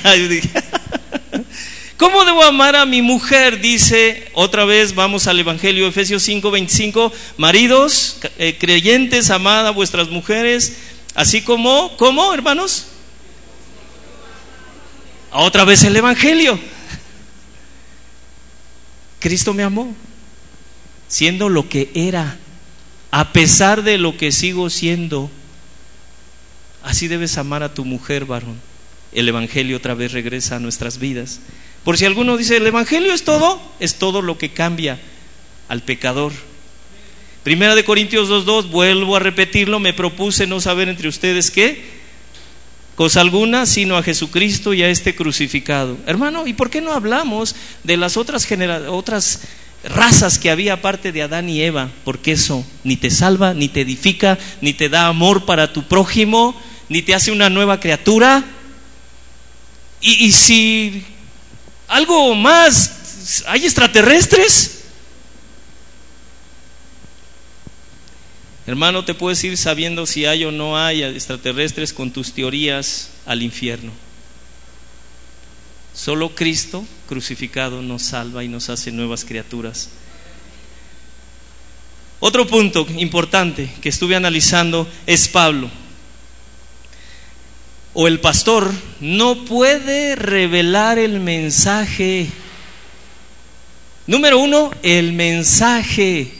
[1.97, 3.61] ¿Cómo debo amar a mi mujer?
[3.61, 7.13] Dice otra vez, vamos al Evangelio, Efesios 5, 25.
[7.37, 10.77] Maridos, eh, creyentes, amad a vuestras mujeres,
[11.13, 12.87] así como, ¿cómo, hermanos?
[15.31, 16.59] Otra vez el Evangelio.
[19.19, 19.95] Cristo me amó,
[21.07, 22.37] siendo lo que era,
[23.11, 25.29] a pesar de lo que sigo siendo.
[26.83, 28.59] Así debes amar a tu mujer, varón.
[29.13, 31.39] El Evangelio otra vez regresa a nuestras vidas.
[31.83, 34.99] Por si alguno dice, el Evangelio es todo, es todo lo que cambia
[35.67, 36.33] al pecador.
[37.43, 42.00] Primera de Corintios 2.2, vuelvo a repetirlo, me propuse no saber entre ustedes qué,
[42.95, 45.97] cosa alguna, sino a Jesucristo y a este crucificado.
[46.05, 48.47] Hermano, ¿y por qué no hablamos de las otras,
[48.89, 49.41] otras
[49.83, 51.89] razas que había aparte de Adán y Eva?
[52.03, 56.59] Porque eso ni te salva, ni te edifica, ni te da amor para tu prójimo,
[56.89, 58.43] ni te hace una nueva criatura.
[60.01, 61.03] Y, y si
[61.87, 64.80] algo más, ¿hay extraterrestres?
[68.67, 73.41] Hermano, te puedes ir sabiendo si hay o no hay extraterrestres con tus teorías al
[73.41, 73.91] infierno.
[75.93, 79.89] Solo Cristo crucificado nos salva y nos hace nuevas criaturas.
[82.19, 85.69] Otro punto importante que estuve analizando es Pablo
[87.93, 92.27] o el pastor no puede revelar el mensaje.
[94.07, 96.31] Número uno, el mensaje.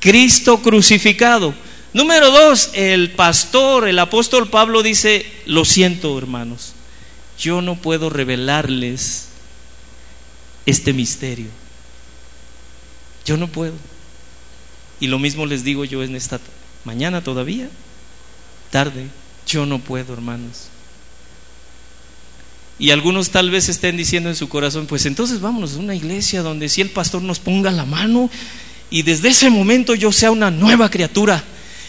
[0.00, 1.54] Cristo crucificado.
[1.92, 6.72] Número dos, el pastor, el apóstol Pablo dice, lo siento hermanos,
[7.38, 9.28] yo no puedo revelarles
[10.66, 11.48] este misterio.
[13.24, 13.74] Yo no puedo.
[15.00, 16.40] Y lo mismo les digo yo en esta
[16.84, 17.68] mañana todavía,
[18.70, 19.06] tarde.
[19.46, 20.68] Yo no puedo, hermanos.
[22.78, 26.42] Y algunos tal vez estén diciendo en su corazón, pues entonces vámonos a una iglesia
[26.42, 28.30] donde si el pastor nos ponga la mano
[28.90, 31.42] y desde ese momento yo sea una nueva criatura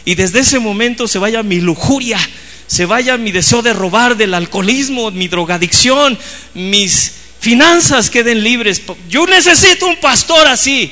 [0.05, 2.19] y desde ese momento se vaya mi lujuria,
[2.67, 6.17] se vaya mi deseo de robar, del alcoholismo, mi drogadicción,
[6.53, 8.81] mis finanzas queden libres.
[9.09, 10.91] Yo necesito un pastor así.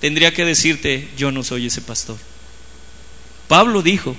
[0.00, 2.16] Tendría que decirte, yo no soy ese pastor.
[3.48, 4.16] Pablo dijo,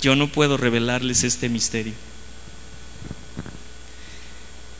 [0.00, 1.94] yo no puedo revelarles este misterio.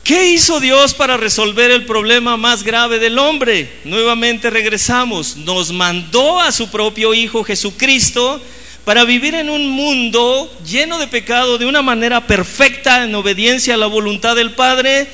[0.07, 3.69] ¿Qué hizo Dios para resolver el problema más grave del hombre?
[3.83, 5.35] Nuevamente regresamos.
[5.35, 8.41] Nos mandó a su propio Hijo Jesucristo
[8.85, 13.77] para vivir en un mundo lleno de pecado de una manera perfecta en obediencia a
[13.77, 15.07] la voluntad del Padre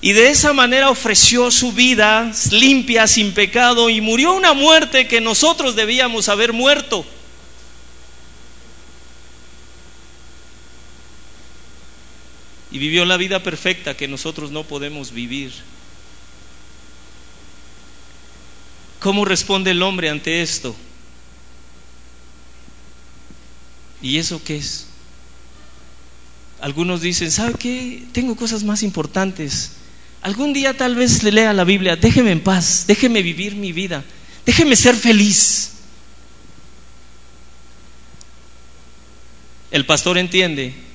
[0.00, 5.20] y de esa manera ofreció su vida limpia, sin pecado y murió una muerte que
[5.20, 7.04] nosotros debíamos haber muerto.
[12.76, 15.50] Y vivió la vida perfecta que nosotros no podemos vivir.
[19.00, 20.76] ¿Cómo responde el hombre ante esto?
[24.02, 24.88] ¿Y eso qué es?
[26.60, 28.04] Algunos dicen, ¿sabe qué?
[28.12, 29.72] Tengo cosas más importantes.
[30.20, 34.04] Algún día tal vez le lea la Biblia, déjeme en paz, déjeme vivir mi vida,
[34.44, 35.76] déjeme ser feliz.
[39.70, 40.85] El pastor entiende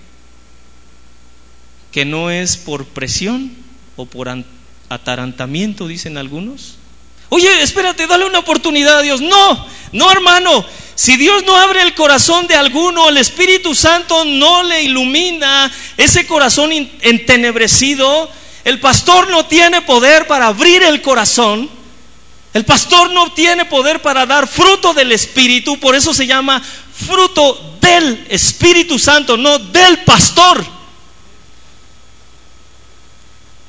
[1.91, 3.51] que no es por presión
[3.95, 4.29] o por
[4.89, 6.75] atarantamiento, dicen algunos.
[7.29, 9.21] Oye, espérate, dale una oportunidad a Dios.
[9.21, 10.65] No, no hermano,
[10.95, 16.27] si Dios no abre el corazón de alguno, el Espíritu Santo no le ilumina ese
[16.27, 18.29] corazón entenebrecido,
[18.63, 21.69] el pastor no tiene poder para abrir el corazón.
[22.53, 26.61] El pastor no tiene poder para dar fruto del Espíritu, por eso se llama
[26.93, 30.80] fruto del Espíritu Santo, no del pastor.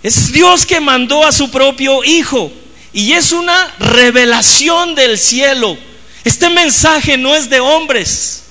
[0.03, 2.53] Es Dios que mandó a su propio Hijo.
[2.93, 5.79] Y es una revelación del cielo.
[6.25, 8.45] Este mensaje no es de hombres.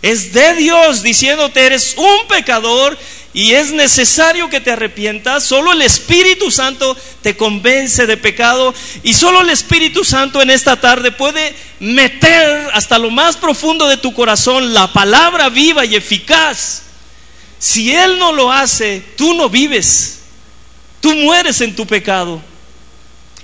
[0.00, 2.96] Es de Dios diciéndote eres un pecador
[3.34, 5.44] y es necesario que te arrepientas.
[5.44, 10.80] Solo el Espíritu Santo te convence de pecado y solo el Espíritu Santo en esta
[10.80, 16.82] tarde puede meter hasta lo más profundo de tu corazón la palabra viva y eficaz.
[17.58, 20.17] Si Él no lo hace, tú no vives.
[21.00, 22.42] Tú mueres en tu pecado.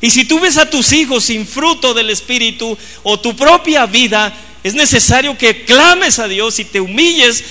[0.00, 4.36] Y si tú ves a tus hijos sin fruto del Espíritu o tu propia vida,
[4.62, 7.44] es necesario que clames a Dios y te humilles,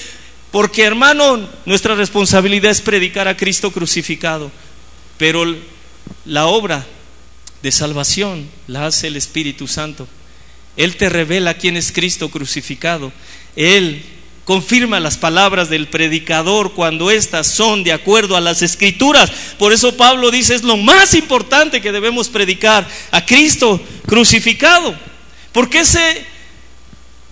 [0.51, 4.51] porque hermano, nuestra responsabilidad es predicar a Cristo crucificado.
[5.17, 5.55] Pero
[6.25, 6.85] la obra
[7.61, 10.07] de salvación la hace el Espíritu Santo.
[10.75, 13.11] Él te revela quién es Cristo crucificado.
[13.55, 14.03] Él
[14.45, 19.31] confirma las palabras del predicador cuando éstas son de acuerdo a las escrituras.
[19.57, 24.95] Por eso Pablo dice es lo más importante que debemos predicar a Cristo crucificado.
[25.53, 26.25] Porque ese,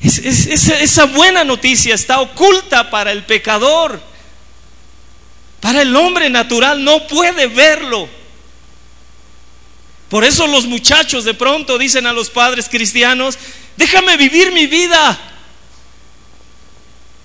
[0.01, 4.01] esa buena noticia está oculta para el pecador.
[5.59, 8.07] Para el hombre natural no puede verlo.
[10.09, 13.37] Por eso los muchachos de pronto dicen a los padres cristianos,
[13.77, 15.30] déjame vivir mi vida.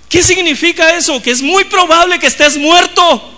[0.09, 1.21] ¿Qué significa eso?
[1.21, 3.33] Que es muy probable que estés muerto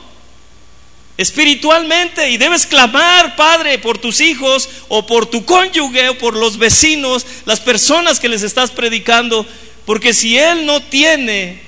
[1.18, 6.58] espiritualmente y debes clamar, Padre, por tus hijos o por tu cónyuge o por los
[6.58, 9.44] vecinos, las personas que les estás predicando,
[9.84, 11.60] porque si Él no tiene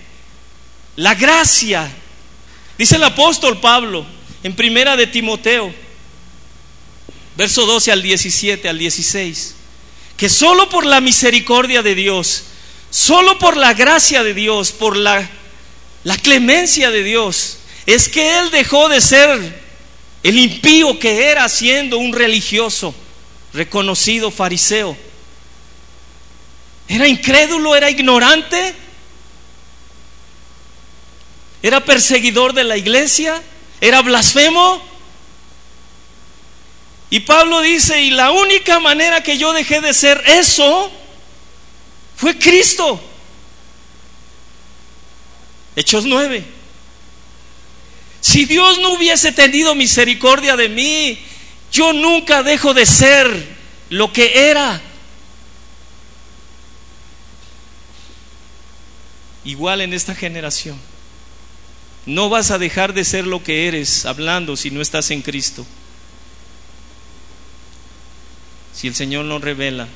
[0.95, 1.91] la gracia,
[2.79, 4.07] dice el apóstol Pablo
[4.45, 5.75] en primera de Timoteo,
[7.37, 9.57] verso 12 al 17 al 16,
[10.17, 12.45] que solo por la misericordia de Dios,
[12.91, 15.29] solo por la gracia de Dios, por la,
[16.05, 19.61] la clemencia de Dios, es que él dejó de ser
[20.23, 22.95] el impío que era siendo un religioso,
[23.53, 24.97] reconocido fariseo.
[26.89, 28.75] Era incrédulo, era ignorante,
[31.63, 33.41] era perseguidor de la iglesia,
[33.81, 34.83] era blasfemo.
[37.11, 40.93] Y Pablo dice, y la única manera que yo dejé de ser eso
[42.21, 43.01] fue Cristo.
[45.75, 46.45] Hechos 9.
[48.21, 51.19] Si Dios no hubiese tenido misericordia de mí,
[51.73, 53.57] yo nunca dejo de ser
[53.89, 54.83] lo que era.
[59.45, 60.79] Igual en esta generación.
[62.05, 65.65] No vas a dejar de ser lo que eres hablando si no estás en Cristo.
[68.75, 69.89] Si el Señor no revela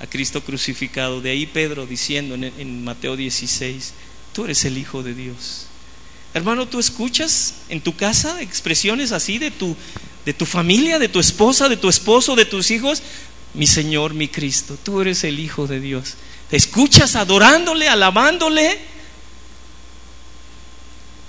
[0.00, 1.20] a Cristo crucificado.
[1.20, 3.92] De ahí Pedro diciendo en, Mateo 16,
[4.32, 5.66] tú eres el Hijo de Dios.
[6.32, 9.76] Hermano, ¿tú escuchas en tu casa expresiones así de tu,
[10.24, 13.02] de tu familia, de tu esposa, de tu esposo, de tus hijos?
[13.52, 16.14] Mi Señor, mi Cristo, tú eres el Hijo de Dios.
[16.48, 18.78] ¿Te escuchas adorándole, alabándole?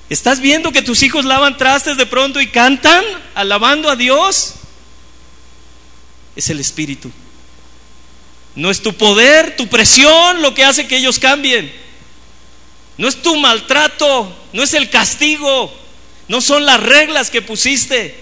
[0.09, 3.03] ¿Estás viendo que tus hijos lavan trastes de pronto y cantan
[3.33, 4.55] alabando a Dios?
[6.35, 7.11] Es el Espíritu.
[8.55, 11.71] No es tu poder, tu presión lo que hace que ellos cambien.
[12.97, 15.73] No es tu maltrato, no es el castigo,
[16.27, 18.15] no son las reglas que pusiste.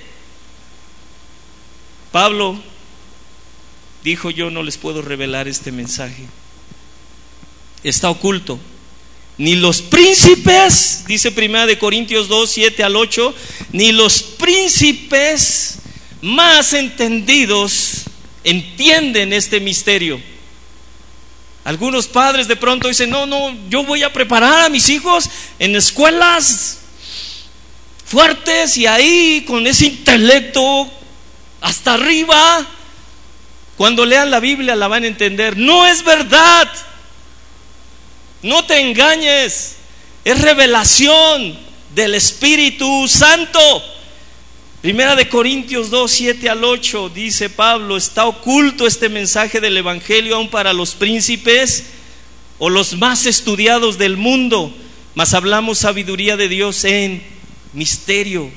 [2.12, 2.60] Pablo
[4.04, 6.24] dijo, yo no les puedo revelar este mensaje.
[7.84, 8.60] Está oculto.
[9.38, 13.34] Ni los príncipes, dice primera de Corintios 2, 7 al 8,
[13.72, 15.80] ni los príncipes
[16.22, 17.99] más entendidos
[18.44, 20.22] entienden este misterio.
[21.64, 25.30] Algunos padres de pronto dicen, no, no, yo voy a preparar a mis hijos
[25.60, 26.80] en escuelas
[28.06, 30.92] fuertes y ahí con ese intelecto
[31.62, 32.66] hasta arriba,
[33.78, 35.58] cuando lean la Biblia la van a entender.
[35.58, 36.70] No es verdad.
[38.42, 39.76] No te engañes.
[40.26, 41.58] Es revelación
[41.94, 43.60] del Espíritu Santo.
[44.82, 50.38] Primera de Corintios 2, 7 al 8 dice Pablo, está oculto este mensaje del Evangelio
[50.38, 51.88] aún para los príncipes
[52.60, 54.74] o los más estudiados del mundo,
[55.16, 57.22] mas hablamos sabiduría de Dios en
[57.74, 58.50] misterio,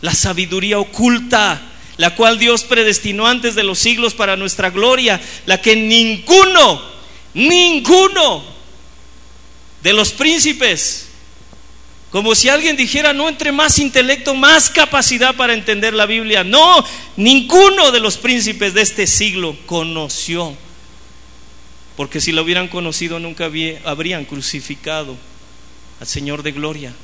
[0.00, 1.60] la sabiduría oculta,
[1.98, 6.80] la cual Dios predestinó antes de los siglos para nuestra gloria, la que ninguno,
[7.34, 8.42] ninguno
[9.82, 11.07] de los príncipes
[12.10, 16.42] como si alguien dijera, no entre más intelecto, más capacidad para entender la Biblia.
[16.42, 16.84] No,
[17.16, 20.56] ninguno de los príncipes de este siglo conoció.
[21.96, 23.50] Porque si lo hubieran conocido, nunca
[23.84, 25.16] habrían crucificado
[26.00, 26.94] al Señor de gloria.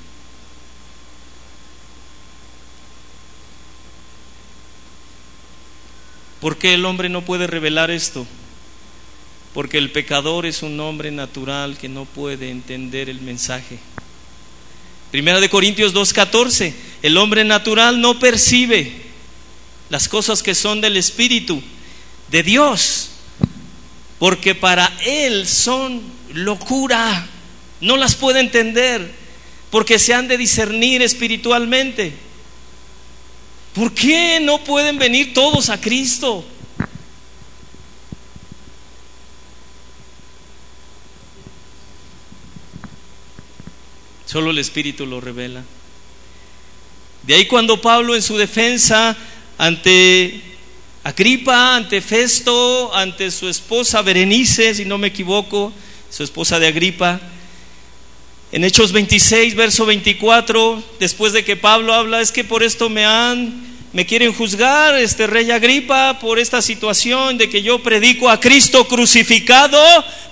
[6.41, 8.27] ¿Por qué el hombre no puede revelar esto?
[9.53, 13.79] Porque el pecador es un hombre natural que no puede entender el mensaje.
[15.15, 18.91] Primera de Corintios 2.14, el hombre natural no percibe
[19.89, 21.62] las cosas que son del Espíritu
[22.33, 23.11] de Dios,
[24.19, 26.03] porque para él son
[26.33, 27.29] locura,
[27.81, 29.09] no las puede entender,
[29.71, 32.12] porque se han de discernir espiritualmente.
[33.73, 36.45] ¿Por qué no pueden venir todos a Cristo?
[44.35, 45.62] Solo el Espíritu lo revela.
[47.22, 49.16] De ahí cuando Pablo en su defensa
[49.59, 50.41] ante
[51.05, 55.72] Agripa, ante Festo, ante su esposa Berenice, si no me equivoco,
[56.11, 57.20] su esposa de Agripa.
[58.51, 63.05] En Hechos 26, verso 24, después de que Pablo habla, es que por esto me
[63.05, 68.40] han, me quieren juzgar, este rey Agripa, por esta situación de que yo predico a
[68.40, 69.78] Cristo crucificado.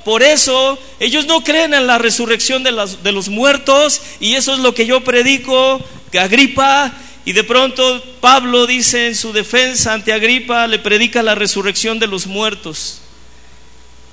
[0.04, 4.74] Por eso ellos no creen en la resurrección de, los muertos y eso es lo
[4.74, 6.92] que yo predico, que Agripa.
[7.24, 12.08] Y de pronto Pablo dice en su defensa ante Agripa, le predica la resurrección de
[12.08, 13.00] los muertos.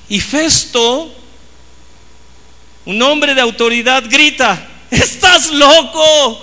[0.10, 1.12] Y Festo
[2.86, 6.40] un hombre de autoridad grita, estás loco,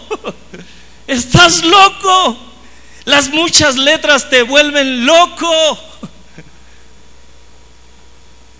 [1.06, 2.45] estás loco,
[3.06, 5.50] las muchas letras te vuelven loco.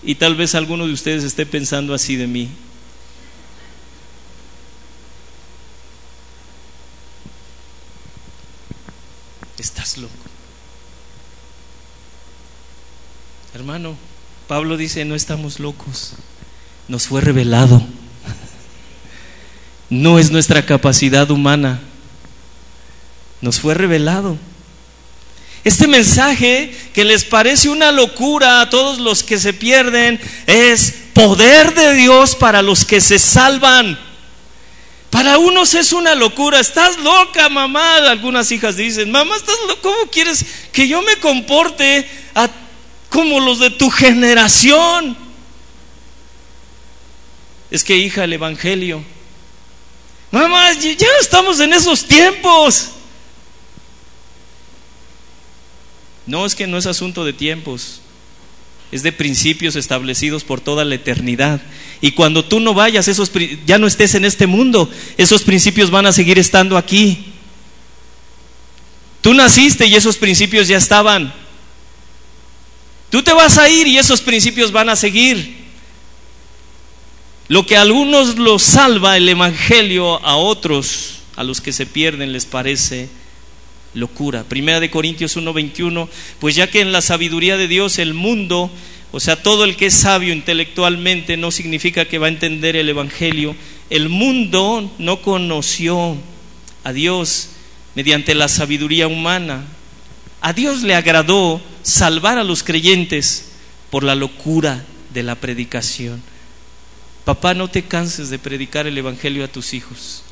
[0.01, 2.49] Y tal vez alguno de ustedes esté pensando así de mí.
[9.59, 10.13] Estás loco.
[13.53, 13.95] Hermano,
[14.47, 16.15] Pablo dice, no estamos locos
[16.87, 17.81] nos fue revelado.
[19.89, 21.79] No es nuestra capacidad humana,
[23.41, 24.37] nos fue revelado.
[25.63, 31.73] Este mensaje que les parece una locura a todos los que se pierden es poder
[31.73, 33.99] de Dios para los que se salvan.
[35.09, 36.59] Para unos es una locura.
[36.59, 37.97] Estás loca, mamá.
[37.97, 39.81] Algunas hijas dicen, mamá, ¿estás loca?
[39.81, 42.07] ¿cómo quieres que yo me comporte
[43.09, 45.17] como los de tu generación?
[47.69, 49.03] Es que hija, el Evangelio.
[50.31, 52.91] Mamá, ya estamos en esos tiempos.
[56.27, 58.01] No es que no es asunto de tiempos,
[58.91, 61.61] es de principios establecidos por toda la eternidad.
[62.01, 63.31] Y cuando tú no vayas, esos
[63.65, 67.33] ya no estés en este mundo, esos principios van a seguir estando aquí.
[69.21, 71.33] Tú naciste y esos principios ya estaban.
[73.09, 75.65] Tú te vas a ir y esos principios van a seguir.
[77.47, 82.33] Lo que a algunos los salva el Evangelio, a otros, a los que se pierden,
[82.33, 83.07] les parece
[83.97, 84.43] locura.
[84.43, 86.07] Primera de Corintios 1:21,
[86.39, 88.71] pues ya que en la sabiduría de Dios el mundo,
[89.11, 92.89] o sea, todo el que es sabio intelectualmente no significa que va a entender el
[92.89, 93.55] Evangelio,
[93.89, 96.17] el mundo no conoció
[96.83, 97.49] a Dios
[97.95, 99.65] mediante la sabiduría humana.
[100.41, 103.51] A Dios le agradó salvar a los creyentes
[103.89, 106.21] por la locura de la predicación.
[107.25, 110.23] Papá, no te canses de predicar el Evangelio a tus hijos.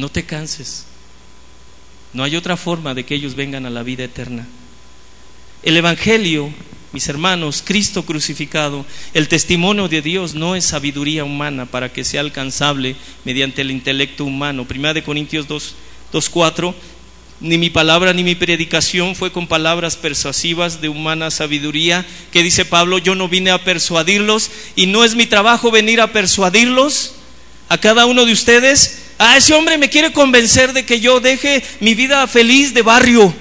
[0.00, 0.86] No te canses.
[2.14, 4.48] No hay otra forma de que ellos vengan a la vida eterna.
[5.62, 6.50] El Evangelio,
[6.92, 12.22] mis hermanos, Cristo crucificado, el testimonio de Dios no es sabiduría humana para que sea
[12.22, 12.96] alcanzable
[13.26, 14.64] mediante el intelecto humano.
[14.64, 15.74] Primera de Corintios 2,
[16.12, 16.74] 2 4
[17.40, 22.64] ni mi palabra ni mi predicación fue con palabras persuasivas de humana sabiduría, que dice
[22.64, 27.14] Pablo, yo no vine a persuadirlos y no es mi trabajo venir a persuadirlos
[27.68, 28.99] a cada uno de ustedes.
[29.22, 33.34] Ah, ese hombre me quiere convencer de que yo deje mi vida feliz de barrio,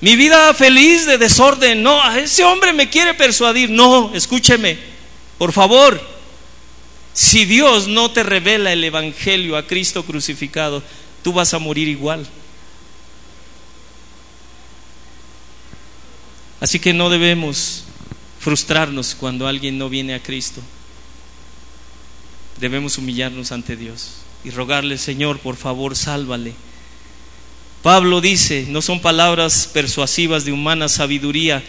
[0.00, 1.82] mi vida feliz de desorden.
[1.82, 3.68] No, a ese hombre me quiere persuadir.
[3.68, 4.78] No, escúcheme,
[5.36, 6.00] por favor.
[7.12, 10.82] Si Dios no te revela el Evangelio a Cristo crucificado,
[11.22, 12.26] tú vas a morir igual.
[16.60, 17.84] Así que no debemos
[18.40, 20.62] frustrarnos cuando alguien no viene a Cristo.
[22.58, 26.54] Debemos humillarnos ante Dios y rogarle, Señor, por favor, sálvale.
[27.82, 31.62] Pablo dice, no son palabras persuasivas de humana sabiduría,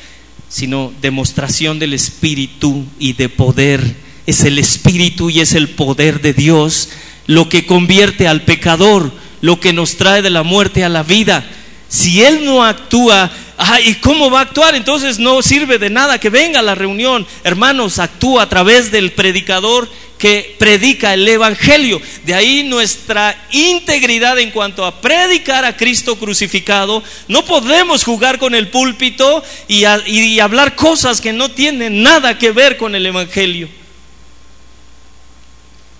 [0.49, 3.95] sino demostración del Espíritu y de poder.
[4.26, 6.89] Es el Espíritu y es el poder de Dios
[7.28, 9.11] lo que convierte al pecador,
[9.41, 11.47] lo que nos trae de la muerte a la vida.
[11.88, 13.32] Si Él no actúa,
[13.86, 14.74] ¿y cómo va a actuar?
[14.74, 17.28] Entonces no sirve de nada que venga a la reunión.
[17.43, 19.88] Hermanos, actúa a través del predicador
[20.20, 21.99] que predica el Evangelio.
[22.26, 27.01] De ahí nuestra integridad en cuanto a predicar a Cristo crucificado.
[27.30, 29.86] No podemos jugar con el púlpito y,
[30.39, 33.70] hablar cosas que no tienen nada que ver con el Evangelio.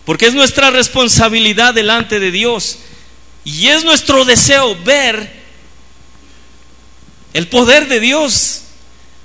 [0.04, 2.80] Porque es nuestra responsabilidad delante de Dios.
[3.46, 5.40] Y es nuestro deseo ver
[7.32, 8.64] el poder de Dios,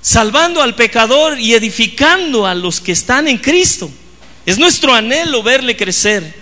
[0.01, 3.91] salvando al pecador y edificando a los que están en Cristo.
[4.45, 6.35] Es nuestro anhelo verle crecer.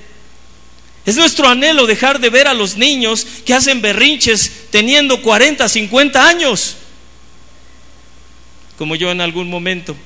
[1.06, 6.28] Es nuestro anhelo dejar de ver a los niños que hacen berrinches teniendo 40, 50
[6.28, 6.78] años,
[8.78, 9.98] como yo en algún momento,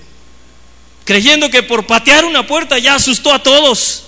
[1.06, 4.06] creyendo que por patear una puerta ya asustó a todos,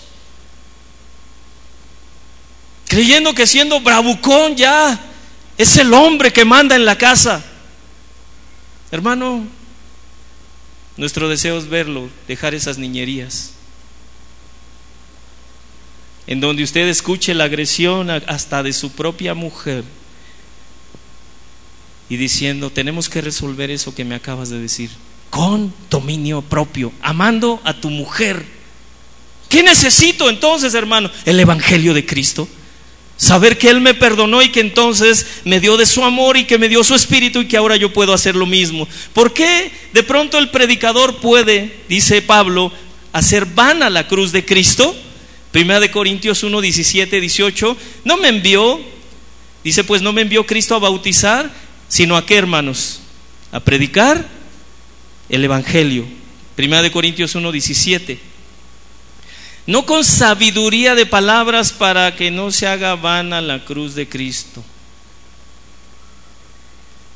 [2.88, 5.00] creyendo que siendo bravucón ya
[5.58, 7.44] es el hombre que manda en la casa.
[8.90, 9.48] Hermano,
[11.00, 13.54] Nuestro deseo es verlo, dejar esas niñerías.
[16.30, 19.84] En donde usted escuche la agresión hasta de su propia mujer
[22.08, 24.92] y diciendo, tenemos que resolver eso que me acabas de decir,
[25.32, 28.46] con dominio propio, amando a tu mujer.
[29.50, 31.10] ¿Qué necesito entonces, hermano?
[31.26, 32.48] El Evangelio de Cristo.
[33.18, 36.60] Saber que Él me perdonó y que entonces me dio de su amor y que
[36.60, 38.88] me dio su espíritu y que ahora yo puedo hacer lo mismo.
[39.14, 42.72] ¿Por qué de pronto el predicador puede, dice Pablo,
[43.14, 44.96] hacer vana la cruz de Cristo?
[45.52, 47.78] Primera de Corintios 1, 17, 18.
[48.06, 48.80] No me envió,
[49.64, 51.52] dice pues no me envió Cristo a bautizar,
[51.88, 53.02] sino a qué hermanos?
[53.52, 54.28] A predicar
[55.30, 56.06] el Evangelio.
[56.56, 58.30] Primera de Corintios 1, 17
[59.70, 64.64] no con sabiduría de palabras para que no se haga vana la cruz de Cristo.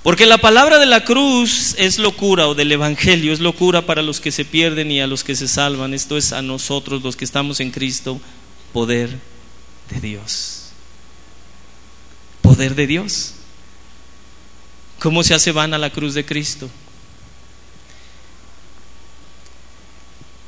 [0.04, 4.20] Porque la palabra de la cruz es locura o del Evangelio, es locura para los
[4.20, 5.94] que se pierden y a los que se salvan.
[5.94, 8.20] Esto es a nosotros los que estamos en Cristo,
[8.74, 9.18] poder
[9.90, 10.72] de Dios.
[12.42, 13.36] Poder de Dios.
[15.00, 16.70] ¿Cómo se hace vana la cruz de Cristo?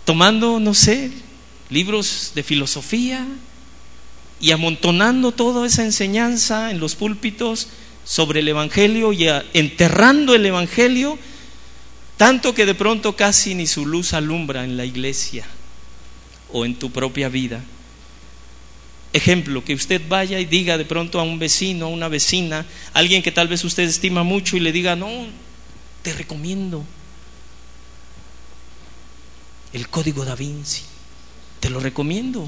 [0.04, 1.12] Tomando, no sé,
[1.70, 3.26] libros de filosofía
[4.42, 7.70] y amontonando toda esa enseñanza en los púlpitos
[8.06, 11.20] sobre el Evangelio y enterrando el Evangelio,
[12.16, 15.46] tanto que de pronto casi ni su luz alumbra en la iglesia
[16.54, 17.62] o en tu propia vida.
[19.12, 23.22] Ejemplo, que usted vaya y diga de pronto a un vecino, a una vecina, alguien
[23.22, 25.10] que tal vez usted estima mucho y le diga, no,
[26.02, 26.86] te recomiendo
[29.74, 30.84] el código da Vinci
[31.66, 32.48] te lo recomiendo.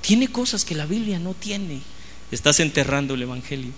[0.00, 1.80] Tiene cosas que la Biblia no tiene.
[2.30, 3.72] Estás enterrando el Evangelio.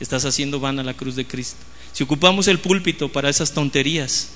[0.00, 1.58] Estás haciendo vana la cruz de Cristo.
[1.92, 4.30] Si ocupamos el púlpito para esas tonterías,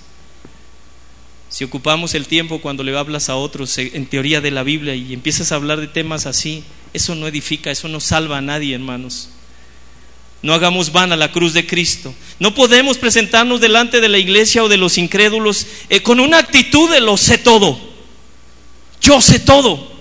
[1.49, 5.15] si ocupamos el tiempo cuando le hablas a otros en teoría de la Biblia y
[5.15, 9.31] empiezas a hablar de temas así, eso no edifica, eso no salva a nadie, hermanos.
[10.43, 12.15] No hagamos vana la cruz de Cristo.
[12.39, 16.91] No podemos presentarnos delante de la iglesia o de los incrédulos eh, con una actitud
[16.91, 17.81] de lo sé todo.
[19.01, 19.93] Yo sé todo.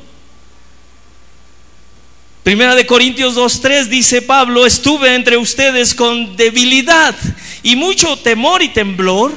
[2.44, 7.16] Primera de Corintios 2.3 dice Pablo, estuve entre ustedes con debilidad
[7.64, 9.32] y mucho temor y temblor.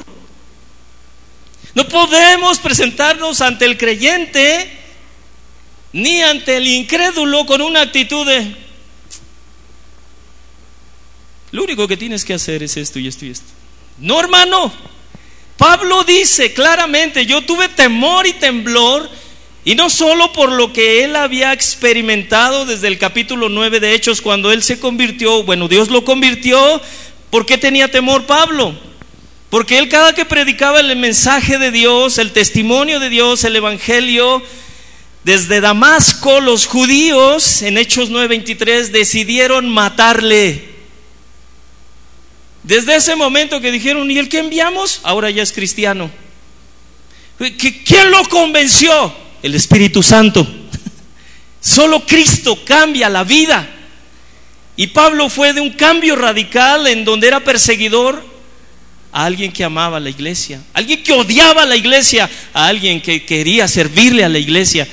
[1.73, 4.69] No podemos presentarnos ante el creyente
[5.93, 8.55] ni ante el incrédulo con una actitud de,
[11.51, 13.47] lo único que tienes que hacer es esto y esto y esto.
[13.99, 14.73] No, hermano.
[15.55, 19.09] Pablo dice claramente, yo tuve temor y temblor
[19.67, 24.21] y no solo por lo que él había experimentado desde el capítulo 9 de Hechos
[24.21, 26.81] cuando él se convirtió, bueno, Dios lo convirtió,
[27.29, 28.79] ¿por qué tenía temor Pablo?
[29.49, 34.41] Porque él cada que predicaba el mensaje de Dios, el testimonio de Dios, el Evangelio,
[35.25, 40.63] desde Damasco los judíos en Hechos 9:23 decidieron matarle.
[42.63, 45.01] Desde ese momento que dijeron, ¿y el que enviamos?
[45.03, 46.09] Ahora ya es cristiano.
[47.83, 49.26] ¿Quién lo convenció?
[49.43, 50.47] El Espíritu Santo.
[51.61, 53.67] Solo Cristo cambia la vida.
[54.75, 58.23] Y Pablo fue de un cambio radical en donde era perseguidor
[59.11, 63.67] a alguien que amaba la iglesia, alguien que odiaba la iglesia, a alguien que quería
[63.67, 64.87] servirle a la iglesia.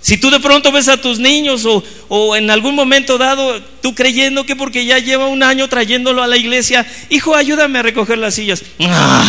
[0.00, 3.96] Si tú de pronto ves a tus niños o, o, en algún momento dado tú
[3.96, 8.18] creyendo que porque ya lleva un año trayéndolo a la iglesia, hijo, ayúdame a recoger
[8.18, 8.62] las sillas.
[8.80, 9.26] ¡Ah!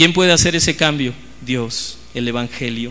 [0.00, 1.12] ¿Quién puede hacer ese cambio?
[1.42, 2.90] Dios, el Evangelio.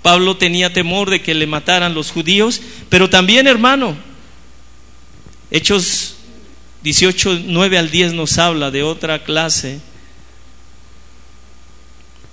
[0.00, 3.96] Pablo tenía temor de que le mataran los judíos, pero también, hermano,
[5.50, 6.14] Hechos
[6.84, 9.80] 18, 9 al 10 nos habla de otra clase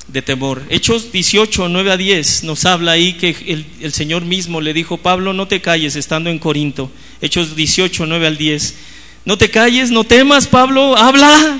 [0.08, 0.62] de temor.
[0.70, 4.98] Hechos 18, 9 a 10 nos habla ahí que el, el, Señor mismo le dijo,
[4.98, 6.92] Pablo, no te calles estando en Corinto.
[7.22, 8.76] Hechos 18, 9 al 10.
[9.26, 11.60] No te calles, no temas, Pablo, habla.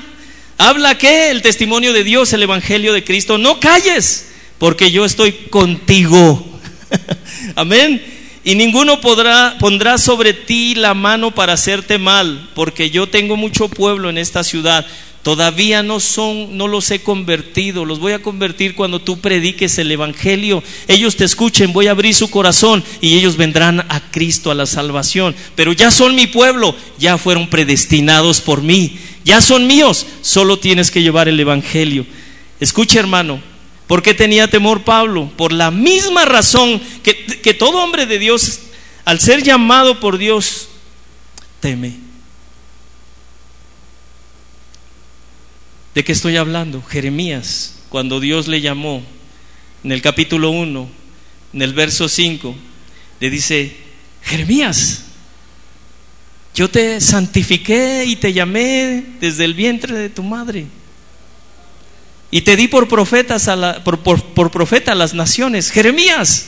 [0.58, 1.30] ¿Habla qué?
[1.30, 3.38] El testimonio de Dios, el Evangelio de Cristo.
[3.38, 4.28] No calles,
[4.58, 6.44] porque yo estoy contigo.
[7.56, 8.02] Amén.
[8.44, 13.68] Y ninguno podrá, pondrá sobre ti la mano para hacerte mal, porque yo tengo mucho
[13.68, 14.86] pueblo en esta ciudad.
[15.22, 17.86] Todavía no son, no los he convertido.
[17.86, 20.62] Los voy a convertir cuando tú prediques el evangelio.
[20.86, 24.66] Ellos te escuchen, voy a abrir su corazón y ellos vendrán a Cristo a la
[24.66, 25.34] salvación.
[25.54, 30.90] Pero ya son mi pueblo, ya fueron predestinados por mí ya son míos, solo tienes
[30.90, 32.06] que llevar el Evangelio.
[32.60, 33.40] Escucha hermano,
[33.86, 35.30] ¿por qué tenía temor Pablo?
[35.36, 38.60] Por la misma razón que, que todo hombre de Dios,
[39.04, 40.68] al ser llamado por Dios,
[41.60, 41.94] teme.
[45.94, 46.82] ¿De qué estoy hablando?
[46.82, 49.02] Jeremías, cuando Dios le llamó
[49.84, 50.88] en el capítulo 1,
[51.54, 52.54] en el verso 5,
[53.20, 53.76] le dice,
[54.22, 55.03] Jeremías,
[56.54, 60.66] yo te santifiqué y te llamé desde el vientre de tu madre.
[62.30, 65.70] Y te di por, profetas a por, por profeta a las naciones.
[65.70, 66.46] Jeremías.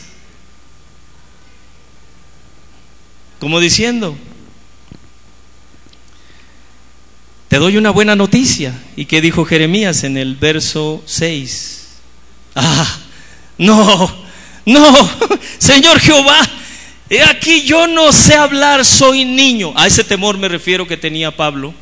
[3.39, 4.17] Como diciendo,
[7.49, 8.75] te doy una buena noticia.
[8.97, 11.87] ¿Y qué dijo Jeremías en el verso 6?
[12.55, 12.99] Ah,
[13.59, 14.17] no,
[14.65, 15.11] no,
[15.59, 16.41] Señor Jehová,
[17.11, 19.73] he aquí yo no sé hablar, soy niño.
[19.77, 21.75] A ese temor me refiero que tenía Pablo.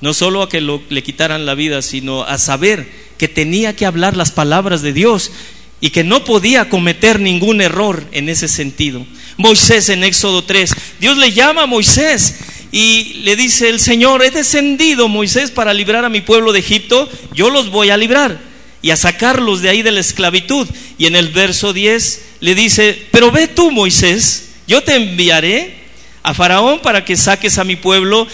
[0.00, 4.16] No solo a que le quitaran la vida, sino a saber que tenía que hablar
[4.16, 5.32] las palabras de Dios
[5.80, 9.04] y que no podía cometer ningún error en ese sentido.
[9.36, 12.36] Moisés en Éxodo 3, Dios le llama a Moisés
[12.70, 17.08] y le dice el Señor, he descendido Moisés para librar a mi pueblo de Egipto,
[17.32, 18.47] yo los voy a librar
[18.82, 20.68] y a sacarlos de ahí de la esclavitud.
[20.98, 25.74] Y en el verso 10 le dice, pero ve tú Moisés, yo te enviaré
[26.22, 28.26] a Faraón para que saques a mi pueblo,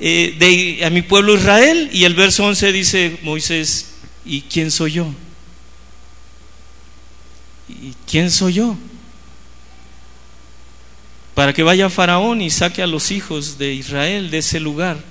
[0.00, 1.90] eh, de, a mi pueblo Israel.
[1.92, 3.94] Y el verso 11 dice Moisés,
[4.24, 5.12] ¿y quién soy yo?
[7.68, 8.76] ¿Y quién soy yo?
[11.34, 15.09] Para que vaya Faraón y saque a los hijos de Israel de ese lugar.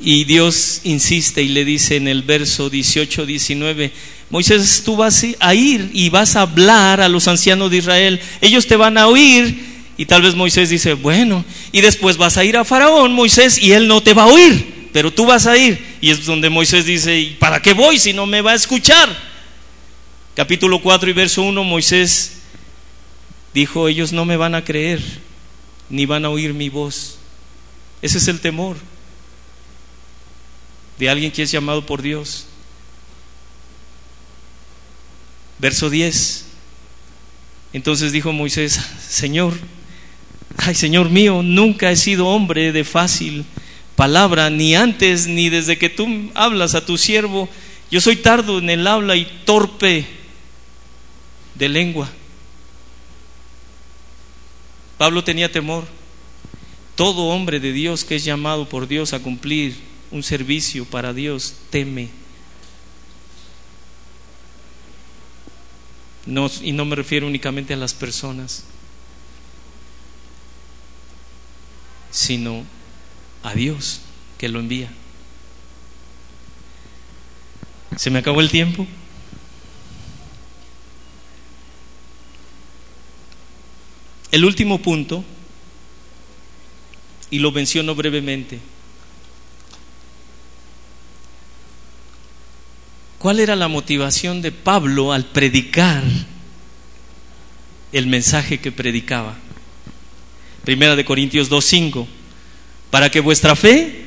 [0.00, 3.90] Y Dios insiste y le dice en el verso 18, 19,
[4.30, 8.66] Moisés, tú vas a ir y vas a hablar a los ancianos de Israel, ellos
[8.66, 9.66] te van a oír.
[9.96, 13.72] Y tal vez Moisés dice, bueno, y después vas a ir a Faraón, Moisés, y
[13.72, 15.84] él no te va a oír, pero tú vas a ir.
[16.00, 19.08] Y es donde Moisés dice, ¿y para qué voy si no me va a escuchar?
[20.36, 22.34] Capítulo 4 y verso 1, Moisés
[23.52, 25.02] dijo, ellos no me van a creer,
[25.90, 27.18] ni van a oír mi voz.
[28.00, 28.76] Ese es el temor
[30.98, 32.46] de alguien que es llamado por Dios.
[35.58, 36.44] Verso 10.
[37.72, 39.54] Entonces dijo Moisés, Señor,
[40.56, 43.44] ay Señor mío, nunca he sido hombre de fácil
[43.94, 47.48] palabra, ni antes ni desde que tú hablas a tu siervo.
[47.90, 50.06] Yo soy tardo en el habla y torpe
[51.56, 52.08] de lengua.
[54.96, 55.84] Pablo tenía temor.
[56.94, 61.54] Todo hombre de Dios que es llamado por Dios a cumplir un servicio para Dios,
[61.70, 62.08] teme.
[66.26, 68.64] No, y no me refiero únicamente a las personas,
[72.10, 72.64] sino
[73.42, 74.00] a Dios
[74.36, 74.90] que lo envía.
[77.96, 78.86] ¿Se me acabó el tiempo?
[84.30, 85.24] El último punto,
[87.30, 88.60] y lo menciono brevemente,
[93.18, 96.04] ¿Cuál era la motivación de Pablo al predicar
[97.90, 99.36] el mensaje que predicaba?
[100.64, 102.06] Primera de Corintios 2:5.
[102.90, 104.04] Para que vuestra fe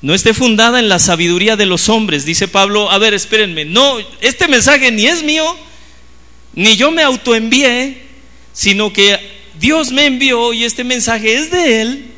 [0.00, 3.96] no esté fundada en la sabiduría de los hombres, dice Pablo, a ver, espérenme, no,
[4.20, 5.44] este mensaje ni es mío,
[6.54, 8.00] ni yo me autoenvié,
[8.52, 9.18] sino que
[9.58, 12.12] Dios me envió y este mensaje es de Él,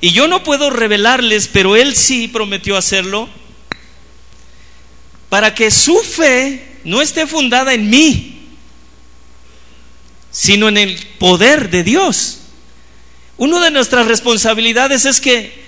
[0.00, 3.28] y yo no puedo revelarles, pero Él sí prometió hacerlo
[5.32, 8.50] para que su fe no esté fundada en mí,
[10.30, 12.40] sino en el poder de Dios.
[13.38, 15.64] Una de nuestras responsabilidades es que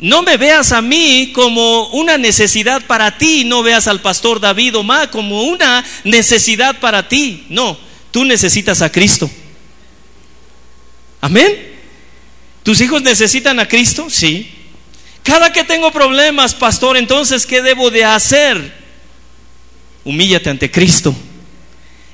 [0.00, 4.76] no me veas a mí como una necesidad para ti, no veas al pastor David
[4.76, 7.46] Omar como una necesidad para ti.
[7.48, 7.78] No,
[8.10, 9.30] tú necesitas a Cristo.
[11.22, 11.74] Amén.
[12.62, 14.10] ¿Tus hijos necesitan a Cristo?
[14.10, 14.52] Sí.
[15.22, 18.85] Cada que tengo problemas, pastor, entonces, ¿qué debo de hacer?
[20.06, 21.14] Humíllate ante Cristo.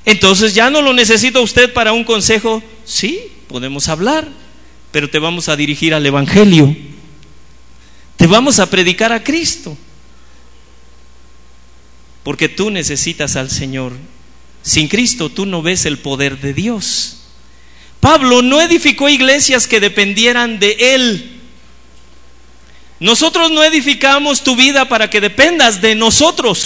[0.03, 2.61] Entonces ya no lo necesita usted para un consejo.
[2.83, 4.27] Sí, podemos hablar,
[4.91, 6.75] pero te vamos a dirigir al Evangelio.
[8.17, 9.77] Te vamos a predicar a Cristo.
[12.23, 13.93] Porque tú necesitas al Señor.
[14.63, 17.19] Sin Cristo tú no ves el poder de Dios.
[17.99, 21.41] Pablo no edificó iglesias que dependieran de Él.
[22.99, 26.57] Nosotros no edificamos tu vida para que dependas de nosotros.